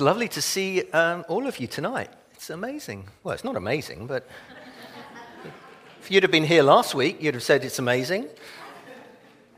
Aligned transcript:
It's 0.00 0.06
lovely 0.06 0.28
to 0.28 0.40
see 0.40 0.90
um, 0.92 1.26
all 1.28 1.46
of 1.46 1.60
you 1.60 1.66
tonight. 1.66 2.08
It's 2.32 2.48
amazing. 2.48 3.06
Well, 3.22 3.34
it's 3.34 3.44
not 3.44 3.54
amazing, 3.54 4.06
but 4.06 4.26
if 6.00 6.10
you'd 6.10 6.22
have 6.22 6.32
been 6.32 6.44
here 6.44 6.62
last 6.62 6.94
week, 6.94 7.20
you'd 7.20 7.34
have 7.34 7.42
said 7.42 7.66
it's 7.66 7.78
amazing. 7.78 8.26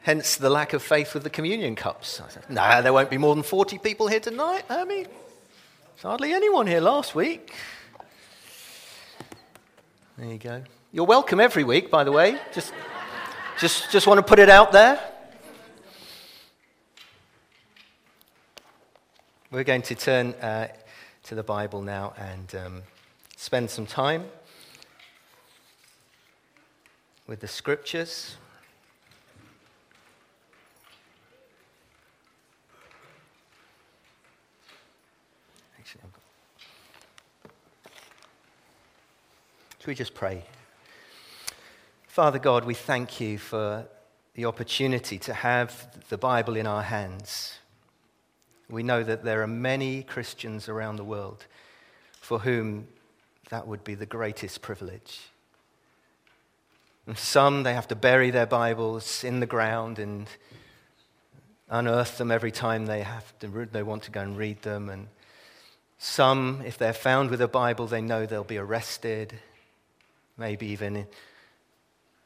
Hence 0.01 0.35
the 0.35 0.51
lack 0.51 0.73
of 0.73 0.83
faith 0.83 1.15
with 1.15 1.23
the 1.23 1.31
communion 1.31 1.77
cups. 1.77 2.21
Said, 2.29 2.43
nah, 2.51 2.81
there 2.81 2.93
won't 2.93 3.09
be 3.09 3.19
more 3.19 3.37
than 3.37 3.45
40 3.45 3.79
people 3.79 4.09
here 4.09 4.19
tonight. 4.19 4.65
I 4.69 4.85
mean, 4.85 5.05
there's 5.05 6.03
hardly 6.03 6.33
anyone 6.33 6.67
here 6.67 6.81
last 6.81 7.15
week. 7.15 7.55
There 10.19 10.27
you 10.27 10.39
go. 10.39 10.65
You're 10.91 11.07
welcome 11.07 11.39
every 11.39 11.63
week, 11.63 11.89
by 11.89 12.03
the 12.03 12.11
way. 12.11 12.37
Just, 12.53 12.73
just, 13.61 13.93
just 13.93 14.09
want 14.09 14.19
to 14.19 14.25
put 14.25 14.41
it 14.41 14.51
out 14.51 14.73
there. 14.73 14.99
We're 19.53 19.65
going 19.65 19.83
to 19.83 19.95
turn 19.95 20.33
uh, 20.41 20.69
to 21.25 21.35
the 21.35 21.43
Bible 21.43 21.83
now 21.83 22.15
and 22.17 22.55
um, 22.55 22.83
spend 23.37 23.69
some 23.69 23.85
time 23.85 24.25
with 27.27 27.41
the 27.41 27.49
scriptures. 27.49 28.37
Should 39.81 39.87
we 39.87 39.95
just 39.95 40.15
pray? 40.15 40.45
Father 42.07 42.39
God, 42.39 42.65
we 42.65 42.73
thank 42.73 43.21
you 43.21 43.37
for 43.37 43.87
the 44.35 44.47
opportunity 44.47 45.19
to 45.19 45.35
have 45.35 46.09
the 46.09 46.17
Bible 46.17 46.57
in 46.57 46.67
our 46.67 46.85
hands. 46.85 47.59
We 48.73 48.83
know 48.83 49.03
that 49.03 49.23
there 49.23 49.43
are 49.43 49.47
many 49.47 50.03
Christians 50.03 50.67
around 50.67 50.97
the 50.97 51.05
world 51.05 51.45
for 52.23 52.39
whom 52.39 52.89
that 53.51 53.67
would 53.67 53.85
be 53.85 53.95
the 53.95 54.07
greatest 54.07 54.63
privilege. 54.63 55.21
And 57.07 57.19
some, 57.19 57.65
they 57.65 57.75
have 57.75 57.89
to 57.89 57.95
bury 57.95 58.31
their 58.31 58.47
Bibles 58.47 59.25
in 59.25 59.41
the 59.41 59.47
ground 59.47 59.99
and 59.99 60.27
unearth 61.69 62.17
them 62.17 62.31
every 62.31 62.51
time 62.51 62.87
they, 62.87 63.03
have 63.03 63.39
to, 63.41 63.69
they 63.71 63.83
want 63.83 64.05
to 64.05 64.11
go 64.11 64.23
and 64.23 64.39
read 64.39 64.63
them. 64.63 64.89
And 64.89 65.09
some, 65.99 66.63
if 66.65 66.79
they're 66.79 66.95
found 66.95 67.29
with 67.29 67.43
a 67.43 67.49
Bible, 67.49 67.87
they 67.87 68.01
know 68.01 68.25
they'll 68.25 68.43
be 68.43 68.57
arrested, 68.57 69.35
maybe 70.39 70.69
even 70.69 71.07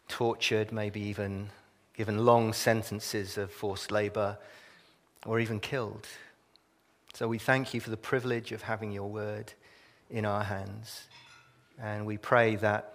tortured, 0.07 0.71
maybe 0.71 1.01
even 1.01 1.51
given 1.97 2.25
long 2.25 2.53
sentences 2.53 3.37
of 3.37 3.51
forced 3.51 3.91
labor, 3.91 4.39
or 5.25 5.41
even 5.41 5.59
killed. 5.59 6.07
So 7.17 7.27
we 7.27 7.39
thank 7.39 7.73
you 7.73 7.81
for 7.81 7.89
the 7.89 7.97
privilege 7.97 8.53
of 8.53 8.61
having 8.61 8.93
your 8.93 9.09
word 9.09 9.55
in 10.11 10.27
our 10.27 10.45
hands. 10.45 11.09
And 11.81 12.05
we 12.05 12.19
pray 12.19 12.57
that 12.57 12.95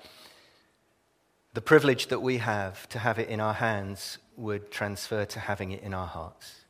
the 1.56 1.62
privilege 1.62 2.06
that 2.10 2.22
we 2.22 2.38
have 2.38 2.88
to 2.90 3.00
have 3.00 3.18
it 3.18 3.30
in 3.30 3.40
our 3.40 3.56
hands 3.56 4.20
would 4.38 4.70
transfer 4.70 5.26
to 5.26 5.40
having 5.40 5.72
it 5.72 5.82
in 5.82 5.96
our 5.96 6.06
hearts. 6.06 6.66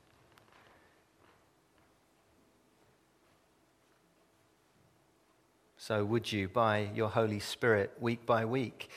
So, 5.78 6.06
would 6.06 6.32
you, 6.32 6.48
by 6.48 6.88
your 6.96 7.10
Holy 7.10 7.42
Spirit, 7.42 7.92
week 8.00 8.26
by 8.26 8.46
week, 8.46 8.90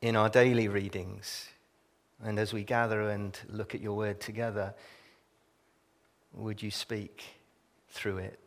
in 0.00 0.14
our 0.14 0.28
daily 0.28 0.68
readings, 0.68 1.48
and 2.22 2.38
as 2.38 2.52
we 2.52 2.62
gather 2.62 3.10
and 3.10 3.36
look 3.48 3.74
at 3.74 3.80
your 3.80 3.96
word 3.96 4.20
together, 4.20 4.72
would 6.32 6.62
you 6.62 6.70
speak? 6.70 7.37
Through 7.90 8.18
it. 8.18 8.38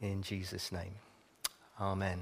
In 0.00 0.22
Jesus' 0.22 0.72
name. 0.72 0.94
Amen. 1.80 2.20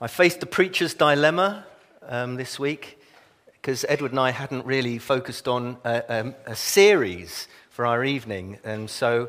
I 0.00 0.06
faced 0.06 0.40
the 0.40 0.46
preacher's 0.46 0.94
dilemma 0.94 1.66
um, 2.02 2.36
this 2.36 2.58
week 2.58 2.98
because 3.46 3.84
Edward 3.88 4.12
and 4.12 4.20
I 4.20 4.30
hadn't 4.30 4.64
really 4.64 4.98
focused 4.98 5.48
on 5.48 5.76
a, 5.84 6.02
a, 6.46 6.52
a 6.52 6.56
series 6.56 7.48
for 7.70 7.86
our 7.86 8.04
evening. 8.04 8.58
And 8.64 8.88
so 8.88 9.28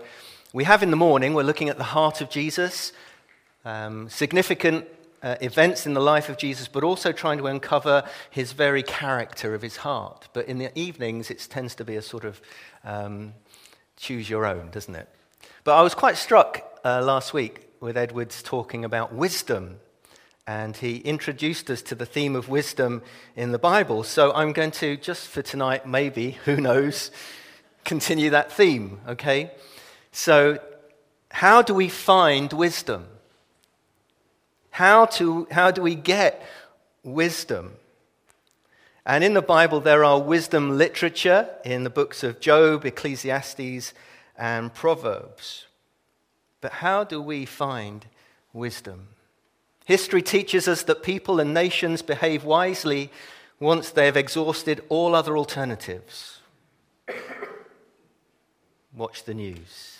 we 0.54 0.64
have 0.64 0.84
in 0.84 0.92
the 0.92 0.98
morning, 0.98 1.34
we're 1.34 1.44
looking 1.44 1.70
at 1.70 1.78
the 1.78 1.84
heart 1.84 2.22
of 2.22 2.30
Jesus, 2.30 2.94
um, 3.66 4.10
significant 4.10 4.86
uh, 5.22 5.36
events 5.42 5.86
in 5.86 5.94
the 5.94 6.02
life 6.02 6.30
of 6.30 6.38
Jesus, 6.38 6.68
but 6.68 6.84
also 6.84 7.12
trying 7.12 7.38
to 7.38 7.48
uncover 7.48 8.04
his 8.30 8.54
very 8.54 8.84
character 8.84 9.54
of 9.54 9.62
his 9.62 9.78
heart. 9.78 10.28
But 10.34 10.48
in 10.48 10.58
the 10.58 10.78
evenings, 10.78 11.30
it 11.30 11.46
tends 11.50 11.76
to 11.76 11.86
be 11.86 11.96
a 11.96 12.02
sort 12.02 12.26
of 12.26 12.42
um, 12.84 13.34
choose 13.98 14.30
your 14.30 14.46
own, 14.46 14.70
doesn't 14.72 14.96
it? 14.96 15.10
But 15.64 15.76
I 15.76 15.82
was 15.82 15.94
quite 15.94 16.18
struck 16.18 16.64
uh, 16.84 17.02
last 17.04 17.34
week 17.34 17.68
with 17.80 17.98
Edwards 17.98 18.42
talking 18.42 18.86
about 18.86 19.14
wisdom. 19.14 19.80
And 20.48 20.76
he 20.76 20.98
introduced 20.98 21.70
us 21.70 21.82
to 21.84 21.96
the 21.96 22.06
theme 22.06 22.36
of 22.36 22.50
wisdom 22.50 23.04
in 23.36 23.52
the 23.52 23.60
Bible. 23.60 24.04
So 24.04 24.34
I'm 24.34 24.52
going 24.52 24.72
to, 24.72 24.98
just 24.98 25.28
for 25.28 25.42
tonight, 25.42 25.86
maybe, 25.86 26.32
who 26.46 26.58
knows, 26.58 27.12
continue 27.86 28.32
that 28.32 28.52
theme, 28.52 29.00
okay? 29.08 29.52
So, 30.12 30.60
how 31.32 31.62
do 31.62 31.76
we 31.76 31.90
find 31.90 32.52
wisdom? 32.52 33.06
How, 34.80 35.08
to, 35.08 35.46
how 35.52 35.72
do 35.72 35.82
we 35.82 35.94
get 35.94 36.42
wisdom? 37.04 37.74
And 39.06 39.26
in 39.26 39.34
the 39.34 39.42
Bible, 39.42 39.82
there 39.82 40.06
are 40.06 40.22
wisdom 40.22 40.78
literature 40.78 41.50
in 41.66 41.84
the 41.84 41.90
books 41.90 42.24
of 42.24 42.40
Job, 42.40 42.86
Ecclesiastes, 42.86 43.94
and 44.38 44.74
Proverbs. 44.74 45.66
But 46.62 46.72
how 46.72 47.04
do 47.04 47.22
we 47.22 47.44
find 47.44 48.06
wisdom? 48.54 49.10
History 49.84 50.22
teaches 50.22 50.66
us 50.66 50.84
that 50.84 51.04
people 51.04 51.42
and 51.42 51.54
nations 51.54 52.02
behave 52.02 52.46
wisely 52.46 53.12
once 53.60 53.90
they 53.90 54.06
have 54.06 54.16
exhausted 54.16 54.82
all 54.88 55.14
other 55.14 55.36
alternatives. 55.36 56.40
Watch 58.96 59.26
the 59.26 59.34
news. 59.34 59.99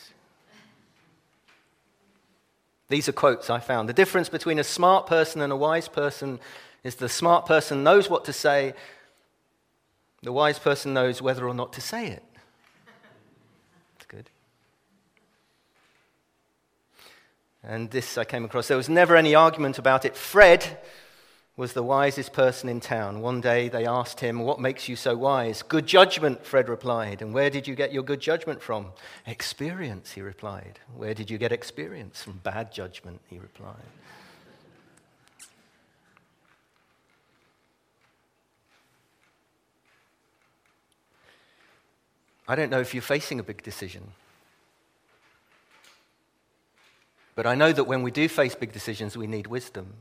These 2.90 3.08
are 3.08 3.14
quotes 3.14 3.50
I 3.50 3.60
found. 3.60 3.88
The 3.88 3.94
difference 3.94 4.30
between 4.30 4.60
a 4.60 4.64
smart 4.64 5.06
person 5.06 5.42
and 5.42 5.54
a 5.54 5.56
wise 5.56 5.88
person 5.88 6.40
is 6.84 6.96
the 6.96 7.10
smart 7.10 7.46
person 7.46 7.84
knows 7.84 8.10
what 8.10 8.26
to 8.26 8.34
say, 8.34 8.74
the 10.24 10.34
wise 10.34 10.60
person 10.60 10.94
knows 10.94 11.22
whether 11.22 11.48
or 11.48 11.54
not 11.54 11.72
to 11.74 11.82
say 11.82 12.08
it. 12.08 12.24
That's 13.94 14.06
good. 14.08 14.30
And 17.64 17.92
this 17.92 18.18
I 18.18 18.24
came 18.24 18.44
across. 18.44 18.68
There 18.68 18.78
was 18.78 18.90
never 18.90 19.16
any 19.16 19.36
argument 19.36 19.78
about 19.78 20.04
it. 20.04 20.18
Fred 20.18 20.78
was 21.60 21.74
the 21.74 21.84
wisest 21.84 22.32
person 22.32 22.70
in 22.70 22.80
town. 22.80 23.20
One 23.20 23.42
day 23.42 23.68
they 23.68 23.86
asked 23.86 24.22
him, 24.22 24.40
What 24.40 24.62
makes 24.62 24.88
you 24.88 24.96
so 24.96 25.18
wise? 25.18 25.62
Good 25.62 25.86
judgment, 25.86 26.46
Fred 26.46 26.70
replied. 26.70 27.22
And 27.22 27.34
where 27.34 27.50
did 27.50 27.68
you 27.68 27.76
get 27.76 27.92
your 27.92 28.02
good 28.02 28.22
judgment 28.22 28.62
from? 28.62 28.94
Experience, 29.28 30.14
he 30.14 30.22
replied. 30.22 30.80
Where 30.96 31.14
did 31.14 31.30
you 31.30 31.38
get 31.38 31.52
experience? 31.52 32.24
From 32.24 32.38
bad 32.44 32.72
judgment, 32.72 33.20
he 33.28 33.40
replied. 33.40 33.76
I 42.48 42.56
don't 42.56 42.70
know 42.70 42.80
if 42.80 42.94
you're 42.94 43.04
facing 43.04 43.42
a 43.42 43.44
big 43.44 43.64
decision. 43.64 44.14
But 47.36 47.46
I 47.46 47.56
know 47.56 47.74
that 47.74 47.84
when 47.84 48.02
we 48.02 48.12
do 48.12 48.30
face 48.30 48.56
big 48.56 48.72
decisions, 48.72 49.18
we 49.18 49.28
need 49.28 49.48
wisdom. 49.48 49.96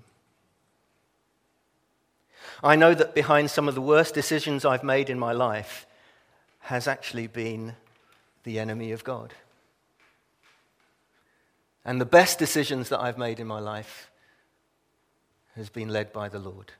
I 2.63 2.75
know 2.75 2.93
that 2.95 3.15
behind 3.15 3.51
some 3.51 3.69
of 3.69 3.75
the 3.75 3.81
worst 3.81 4.15
decisions 4.15 4.65
I've 4.65 4.83
made 4.83 5.11
in 5.11 5.19
my 5.19 5.33
life 5.33 5.87
has 6.61 6.89
actually 6.89 7.29
been 7.29 7.75
the 8.43 8.59
enemy 8.59 8.93
of 8.93 9.05
God. 9.05 9.33
And 11.85 12.01
the 12.01 12.05
best 12.07 12.39
decisions 12.39 12.89
that 12.89 13.01
I've 13.01 13.17
made 13.17 13.39
in 13.41 13.47
my 13.47 13.61
life 13.61 14.11
has 15.55 15.71
been 15.71 15.89
led 15.89 16.13
by 16.13 16.29
the 16.29 16.39
Lord. 16.39 16.73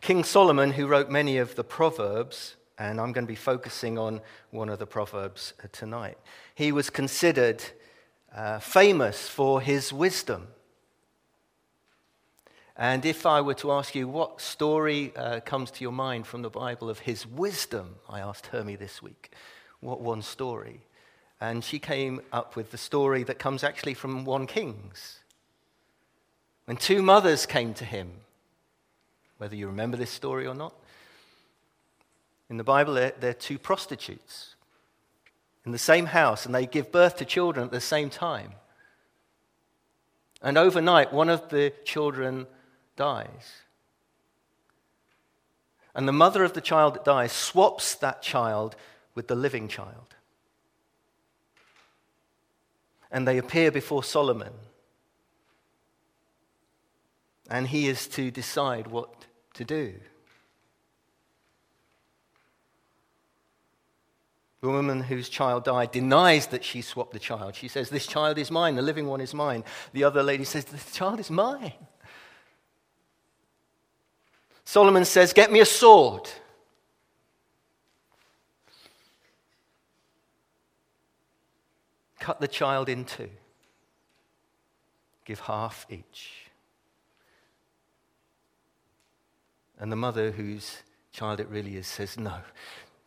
King 0.00 0.22
Solomon, 0.22 0.72
who 0.72 0.86
wrote 0.86 1.10
many 1.10 1.38
of 1.38 1.54
the 1.54 1.64
Proverbs, 1.64 2.56
and 2.78 3.00
I'm 3.00 3.12
going 3.12 3.26
to 3.26 3.32
be 3.32 3.34
focusing 3.34 3.98
on 3.98 4.20
one 4.50 4.68
of 4.68 4.78
the 4.78 4.86
Proverbs 4.86 5.54
uh, 5.62 5.66
tonight, 5.72 6.18
he 6.54 6.72
was 6.72 6.90
considered 6.90 7.64
uh, 8.34 8.58
famous 8.58 9.28
for 9.28 9.60
his 9.60 9.92
wisdom. 9.92 10.48
And 12.78 13.04
if 13.04 13.26
I 13.26 13.40
were 13.40 13.54
to 13.54 13.72
ask 13.72 13.94
you 13.94 14.06
what 14.06 14.40
story 14.40 15.12
uh, 15.16 15.40
comes 15.40 15.70
to 15.72 15.82
your 15.82 15.92
mind 15.92 16.26
from 16.26 16.42
the 16.42 16.50
Bible 16.50 16.88
of 16.88 17.00
his 17.00 17.26
wisdom, 17.26 17.96
I 18.08 18.20
asked 18.20 18.46
Hermie 18.46 18.76
this 18.76 19.02
week, 19.02 19.32
what 19.80 20.00
one 20.00 20.22
story? 20.22 20.80
And 21.40 21.64
she 21.64 21.78
came 21.78 22.20
up 22.32 22.54
with 22.54 22.70
the 22.70 22.78
story 22.78 23.24
that 23.24 23.38
comes 23.38 23.64
actually 23.64 23.94
from 23.94 24.24
1 24.24 24.46
Kings. 24.46 25.18
When 26.66 26.76
two 26.76 27.02
mothers 27.02 27.46
came 27.46 27.74
to 27.74 27.84
him 27.84 28.12
whether 29.38 29.54
you 29.54 29.68
remember 29.68 29.96
this 29.96 30.10
story 30.10 30.46
or 30.46 30.54
not. 30.54 30.74
In 32.50 32.56
the 32.56 32.64
Bible, 32.64 32.94
they're, 32.94 33.14
they're 33.18 33.32
two 33.32 33.58
prostitutes 33.58 34.56
in 35.64 35.72
the 35.72 35.78
same 35.78 36.06
house, 36.06 36.44
and 36.44 36.54
they 36.54 36.66
give 36.66 36.92
birth 36.92 37.16
to 37.16 37.24
children 37.24 37.64
at 37.64 37.72
the 37.72 37.80
same 37.80 38.10
time. 38.10 38.52
And 40.42 40.58
overnight, 40.58 41.12
one 41.12 41.28
of 41.28 41.48
the 41.48 41.72
children 41.84 42.46
dies. 42.98 43.62
And 45.94 46.06
the 46.06 46.12
mother 46.12 46.44
of 46.44 46.52
the 46.52 46.60
child 46.60 46.94
that 46.94 47.04
dies 47.04 47.32
swaps 47.32 47.94
that 47.94 48.20
child 48.20 48.76
with 49.14 49.28
the 49.28 49.34
living 49.34 49.68
child. 49.68 50.14
And 53.10 53.26
they 53.26 53.38
appear 53.38 53.70
before 53.70 54.04
Solomon. 54.04 54.52
And 57.48 57.68
he 57.68 57.88
is 57.88 58.06
to 58.08 58.30
decide 58.30 58.88
what 58.88 59.24
to 59.54 59.64
do. 59.64 59.94
The 64.60 64.68
woman 64.68 65.04
whose 65.04 65.28
child 65.28 65.64
died 65.64 65.92
denies 65.92 66.48
that 66.48 66.64
she 66.64 66.82
swapped 66.82 67.12
the 67.12 67.18
child. 67.18 67.54
She 67.54 67.68
says, 67.68 67.90
This 67.90 68.06
child 68.06 68.38
is 68.38 68.50
mine, 68.50 68.74
the 68.74 68.82
living 68.82 69.06
one 69.06 69.20
is 69.20 69.32
mine. 69.32 69.64
The 69.92 70.04
other 70.04 70.22
lady 70.22 70.44
says, 70.44 70.64
The 70.64 70.78
child 70.92 71.20
is 71.20 71.30
mine. 71.30 71.72
Solomon 74.68 75.06
says, 75.06 75.32
Get 75.32 75.50
me 75.50 75.60
a 75.60 75.64
sword. 75.64 76.28
Cut 82.20 82.38
the 82.38 82.48
child 82.48 82.90
in 82.90 83.06
two. 83.06 83.30
Give 85.24 85.40
half 85.40 85.86
each. 85.88 86.50
And 89.78 89.90
the 89.90 89.96
mother, 89.96 90.32
whose 90.32 90.82
child 91.12 91.40
it 91.40 91.48
really 91.48 91.78
is, 91.78 91.86
says, 91.86 92.18
No, 92.18 92.40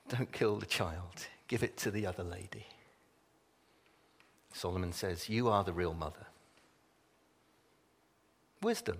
don't 0.10 0.32
kill 0.32 0.56
the 0.56 0.66
child. 0.66 1.28
Give 1.48 1.62
it 1.62 1.78
to 1.78 1.92
the 1.92 2.08
other 2.08 2.24
lady. 2.24 2.66
Solomon 4.52 4.94
says, 4.94 5.30
You 5.30 5.48
are 5.50 5.64
the 5.64 5.74
real 5.74 5.94
mother. 5.94 6.26
Wisdom. 8.64 8.98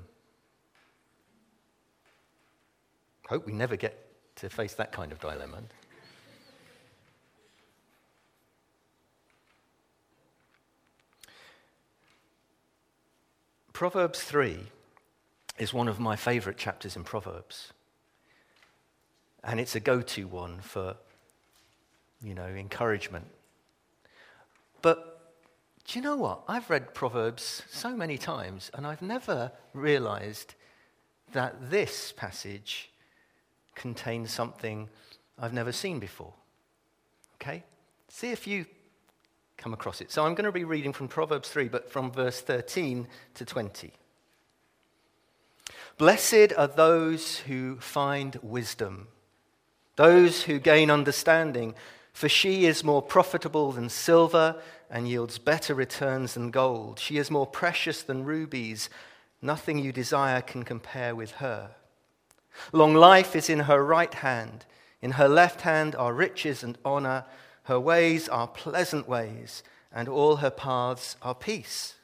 Hope 3.32 3.46
we 3.46 3.54
never 3.54 3.78
get 3.78 3.98
to 4.36 4.50
face 4.50 4.74
that 4.74 4.92
kind 4.92 5.14
of 5.14 5.22
dilemma. 5.22 5.60
Proverbs 13.72 14.22
3 14.22 14.60
is 15.58 15.74
one 15.74 15.88
of 15.88 15.98
my 15.98 16.18
favorite 16.18 16.58
chapters 16.58 16.98
in 16.98 17.06
Proverbs. 17.06 17.72
And 19.46 19.62
it's 19.62 19.76
a 19.76 19.80
go 19.80 20.02
to 20.02 20.28
one 20.28 20.60
for 20.60 20.98
you 22.22 22.34
know, 22.34 22.48
encouragement. 22.48 23.28
But 24.82 25.32
do 25.88 25.98
you 25.98 26.04
know 26.04 26.18
what? 26.18 26.42
I've 26.50 26.70
read 26.70 26.94
Proverbs 26.94 27.64
so 27.70 27.96
many 27.96 28.18
times, 28.18 28.70
and 28.74 28.86
I've 28.86 29.02
never 29.02 29.54
realized 29.74 30.54
that 31.32 31.72
this 31.72 32.12
passage 32.12 32.91
contains 33.76 34.32
something 34.32 34.90
I've 35.40 35.54
never 35.54 35.72
seen 35.72 36.00
before. 36.00 36.34
Okay? 37.36 37.64
See 38.08 38.32
if 38.32 38.46
you 38.48 38.66
come 39.58 39.74
across 39.74 40.02
it. 40.02 40.12
So 40.12 40.26
I'm 40.26 40.36
going 40.36 40.46
to 40.46 40.52
be 40.52 40.64
reading 40.64 40.94
from 40.94 41.08
Proverbs 41.08 41.50
3, 41.50 41.68
but 41.68 41.92
from 41.92 42.12
verse 42.12 42.42
13 42.42 43.08
to 43.36 43.46
20. 43.46 43.94
Blessed 45.98 46.54
are 46.58 46.68
those 46.68 47.38
who 47.40 47.78
find 47.80 48.38
wisdom, 48.42 49.08
those 49.96 50.44
who 50.44 50.60
gain 50.60 50.90
understanding 50.90 51.76
for 52.14 52.30
she 52.30 52.66
is 52.66 52.84
more 52.84 53.02
profitable 53.02 53.72
than 53.72 53.90
silver 53.90 54.62
and 54.90 55.08
yields 55.08 55.38
better 55.38 55.74
returns 55.74 56.34
than 56.34 56.52
gold. 56.52 57.00
She 57.00 57.18
is 57.18 57.32
more 57.32 57.48
precious 57.48 58.04
than 58.04 58.26
rubies. 58.26 58.90
Nothing 59.42 59.80
you 59.80 59.92
desire 59.92 60.42
can 60.42 60.64
compare 60.64 61.16
with 61.16 61.32
her. 61.34 61.72
Long 62.72 62.94
life 62.94 63.36
is 63.36 63.50
in 63.50 63.62
her 63.62 63.84
right 63.84 64.14
hand. 64.14 64.66
In 65.02 65.12
her 65.12 65.28
left 65.28 65.62
hand 65.62 65.96
are 65.96 66.14
riches 66.14 66.64
and 66.64 66.78
honor. 66.86 67.26
Her 67.64 67.80
ways 67.80 68.30
are 68.30 68.48
pleasant 68.48 69.08
ways, 69.08 69.64
and 69.92 70.08
all 70.08 70.38
her 70.38 70.52
paths 70.52 71.16
are 71.22 71.36
peace. 71.36 71.96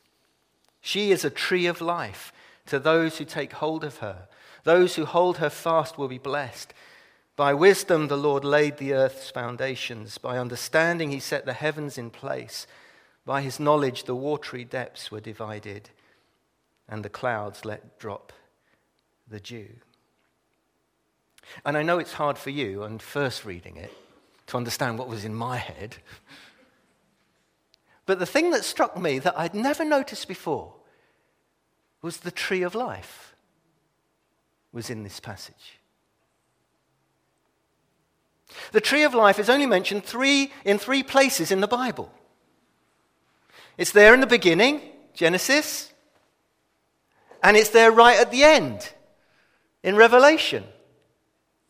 She 0.82 1.12
is 1.12 1.26
a 1.26 1.30
tree 1.30 1.66
of 1.66 1.82
life 1.82 2.32
to 2.68 2.80
those 2.80 3.18
who 3.18 3.26
take 3.26 3.54
hold 3.54 3.84
of 3.84 3.98
her. 3.98 4.28
Those 4.64 4.96
who 4.96 5.06
hold 5.06 5.38
her 5.38 5.50
fast 5.50 5.98
will 5.98 6.08
be 6.08 6.18
blessed. 6.18 6.74
By 7.36 7.54
wisdom, 7.54 8.08
the 8.08 8.18
Lord 8.18 8.44
laid 8.44 8.78
the 8.78 8.94
earth's 8.94 9.30
foundations. 9.30 10.18
By 10.18 10.38
understanding, 10.38 11.12
he 11.12 11.20
set 11.20 11.46
the 11.46 11.54
heavens 11.54 11.98
in 11.98 12.10
place. 12.10 12.68
By 13.26 13.42
his 13.42 13.60
knowledge, 13.60 14.06
the 14.06 14.16
watery 14.16 14.64
depths 14.64 15.12
were 15.12 15.20
divided, 15.20 15.90
and 16.90 17.04
the 17.04 17.10
clouds 17.10 17.64
let 17.64 18.00
drop 18.00 18.34
the 19.28 19.40
dew. 19.40 19.68
And 21.66 21.78
I 21.78 21.84
know 21.84 22.00
it's 22.00 22.14
hard 22.14 22.38
for 22.38 22.50
you, 22.50 22.84
on 22.84 23.00
first 23.00 23.46
reading 23.46 23.78
it, 23.78 23.92
to 24.48 24.58
understand 24.58 24.98
what 24.98 25.08
was 25.08 25.26
in 25.26 25.34
my 25.34 25.58
head. 25.58 25.98
But 28.06 28.20
the 28.20 28.26
thing 28.26 28.52
that 28.52 28.64
struck 28.64 28.98
me 28.98 29.20
that 29.20 29.38
I'd 29.38 29.54
never 29.54 29.84
noticed 29.84 30.28
before 30.28 30.74
was 32.02 32.18
the 32.18 32.32
tree 32.32 32.64
of 32.64 32.76
life 32.76 33.36
was 34.72 34.90
in 34.90 35.04
this 35.04 35.20
passage. 35.20 35.80
The 38.72 38.82
tree 38.82 39.04
of 39.04 39.14
life 39.14 39.40
is 39.40 39.50
only 39.50 39.66
mentioned 39.66 40.06
three, 40.06 40.52
in 40.64 40.78
three 40.78 41.04
places 41.04 41.52
in 41.52 41.62
the 41.62 41.68
Bible. 41.68 42.12
It's 43.78 43.92
there 43.92 44.14
in 44.14 44.22
the 44.22 44.28
beginning, 44.28 44.82
Genesis, 45.14 45.92
and 47.44 47.58
it's 47.58 47.70
there 47.70 47.92
right 47.92 48.20
at 48.20 48.32
the 48.32 48.44
end 48.44 48.94
in 49.84 49.96
Revelation. 49.96 50.64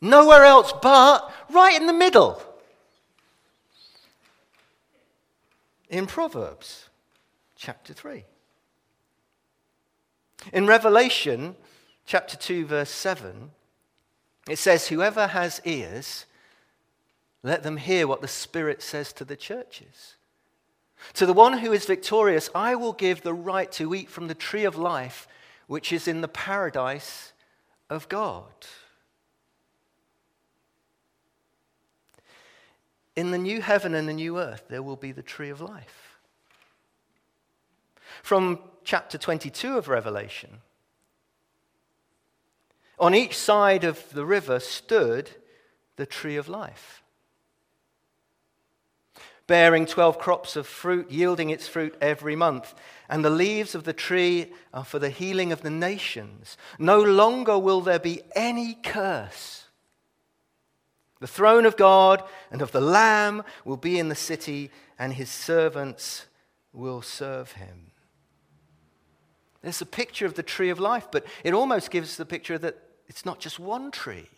Nowhere 0.00 0.44
else 0.44 0.72
but 0.80 1.32
right 1.50 1.80
in 1.80 1.86
the 1.86 1.92
middle 1.92 2.42
in 5.88 6.06
Proverbs 6.06 6.88
chapter 7.56 7.92
3. 7.92 8.24
In 10.52 10.66
Revelation 10.66 11.56
chapter 12.06 12.36
2, 12.36 12.66
verse 12.66 12.90
7, 12.90 13.50
it 14.48 14.58
says, 14.58 14.88
Whoever 14.88 15.28
has 15.28 15.60
ears, 15.64 16.26
let 17.42 17.62
them 17.62 17.76
hear 17.76 18.06
what 18.06 18.20
the 18.20 18.28
Spirit 18.28 18.82
says 18.82 19.12
to 19.14 19.24
the 19.24 19.36
churches. 19.36 20.16
To 21.14 21.26
the 21.26 21.32
one 21.32 21.58
who 21.58 21.72
is 21.72 21.84
victorious, 21.84 22.50
I 22.54 22.74
will 22.74 22.92
give 22.92 23.22
the 23.22 23.34
right 23.34 23.70
to 23.72 23.94
eat 23.94 24.10
from 24.10 24.28
the 24.28 24.34
tree 24.34 24.64
of 24.64 24.76
life, 24.76 25.28
which 25.66 25.92
is 25.92 26.08
in 26.08 26.20
the 26.20 26.28
paradise 26.28 27.32
of 27.88 28.08
God. 28.08 28.52
In 33.18 33.32
the 33.32 33.38
new 33.38 33.60
heaven 33.60 33.94
and 33.94 34.08
the 34.08 34.12
new 34.12 34.38
earth, 34.38 34.66
there 34.68 34.80
will 34.80 34.94
be 34.94 35.10
the 35.10 35.24
tree 35.24 35.50
of 35.50 35.60
life. 35.60 36.20
From 38.22 38.60
chapter 38.84 39.18
22 39.18 39.76
of 39.76 39.88
Revelation, 39.88 40.58
on 42.96 43.16
each 43.16 43.36
side 43.36 43.82
of 43.82 44.08
the 44.12 44.24
river 44.24 44.60
stood 44.60 45.30
the 45.96 46.06
tree 46.06 46.36
of 46.36 46.48
life 46.48 47.02
bearing 49.48 49.86
12 49.86 50.18
crops 50.18 50.56
of 50.56 50.66
fruit, 50.66 51.10
yielding 51.10 51.50
its 51.50 51.66
fruit 51.66 51.96
every 52.00 52.36
month. 52.36 52.74
And 53.08 53.24
the 53.24 53.30
leaves 53.30 53.74
of 53.74 53.82
the 53.82 53.94
tree 53.94 54.52
are 54.72 54.84
for 54.84 54.98
the 54.98 55.08
healing 55.08 55.52
of 55.52 55.62
the 55.62 55.70
nations. 55.70 56.56
No 56.78 57.02
longer 57.02 57.58
will 57.58 57.80
there 57.80 57.98
be 57.98 58.20
any 58.36 58.74
curse. 58.74 59.64
The 61.20 61.26
throne 61.26 61.66
of 61.66 61.76
God 61.76 62.22
and 62.50 62.62
of 62.62 62.72
the 62.72 62.80
Lamb 62.80 63.42
will 63.64 63.76
be 63.76 63.98
in 63.98 64.08
the 64.08 64.14
city, 64.14 64.70
and 64.98 65.14
his 65.14 65.30
servants 65.30 66.26
will 66.72 67.02
serve 67.02 67.52
him. 67.52 67.90
There's 69.62 69.82
a 69.82 69.86
picture 69.86 70.26
of 70.26 70.34
the 70.34 70.42
tree 70.42 70.70
of 70.70 70.78
life, 70.78 71.08
but 71.10 71.26
it 71.42 71.54
almost 71.54 71.90
gives 71.90 72.16
the 72.16 72.26
picture 72.26 72.58
that 72.58 72.78
it's 73.08 73.24
not 73.24 73.40
just 73.40 73.58
one 73.58 73.90
tree, 73.90 74.28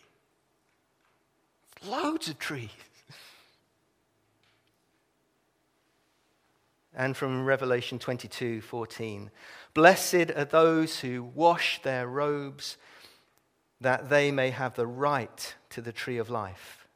loads 1.85 2.29
of 2.29 2.39
trees. 2.39 2.69
and 6.93 7.15
from 7.15 7.45
Revelation 7.45 7.99
22 7.99 8.61
14. 8.61 9.31
Blessed 9.73 10.31
are 10.35 10.45
those 10.45 10.99
who 10.99 11.23
wash 11.23 11.81
their 11.83 12.07
robes, 12.07 12.77
that 13.81 14.09
they 14.09 14.31
may 14.31 14.51
have 14.51 14.75
the 14.75 14.87
right 14.87 15.55
to 15.71 15.81
the 15.81 15.91
tree 15.91 16.19
of 16.19 16.29
life 16.29 16.87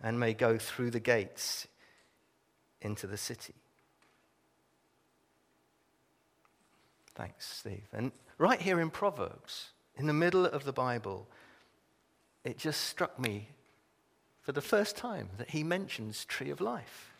and 0.00 0.18
may 0.18 0.32
go 0.32 0.58
through 0.58 0.90
the 0.90 1.00
gates 1.00 1.68
into 2.80 3.06
the 3.06 3.16
city. 3.16 3.54
Thanks, 7.14 7.46
Steve. 7.46 7.88
And 7.92 8.12
right 8.38 8.60
here 8.60 8.80
in 8.80 8.90
Proverbs, 8.90 9.70
in 9.96 10.06
the 10.06 10.12
middle 10.12 10.44
of 10.44 10.64
the 10.64 10.72
Bible, 10.72 11.28
it 12.44 12.58
just 12.58 12.82
struck 12.84 13.18
me 13.18 13.48
for 14.42 14.52
the 14.52 14.60
first 14.60 14.96
time 14.96 15.30
that 15.38 15.50
he 15.50 15.62
mentions 15.62 16.24
tree 16.24 16.50
of 16.50 16.60
life. 16.60 17.12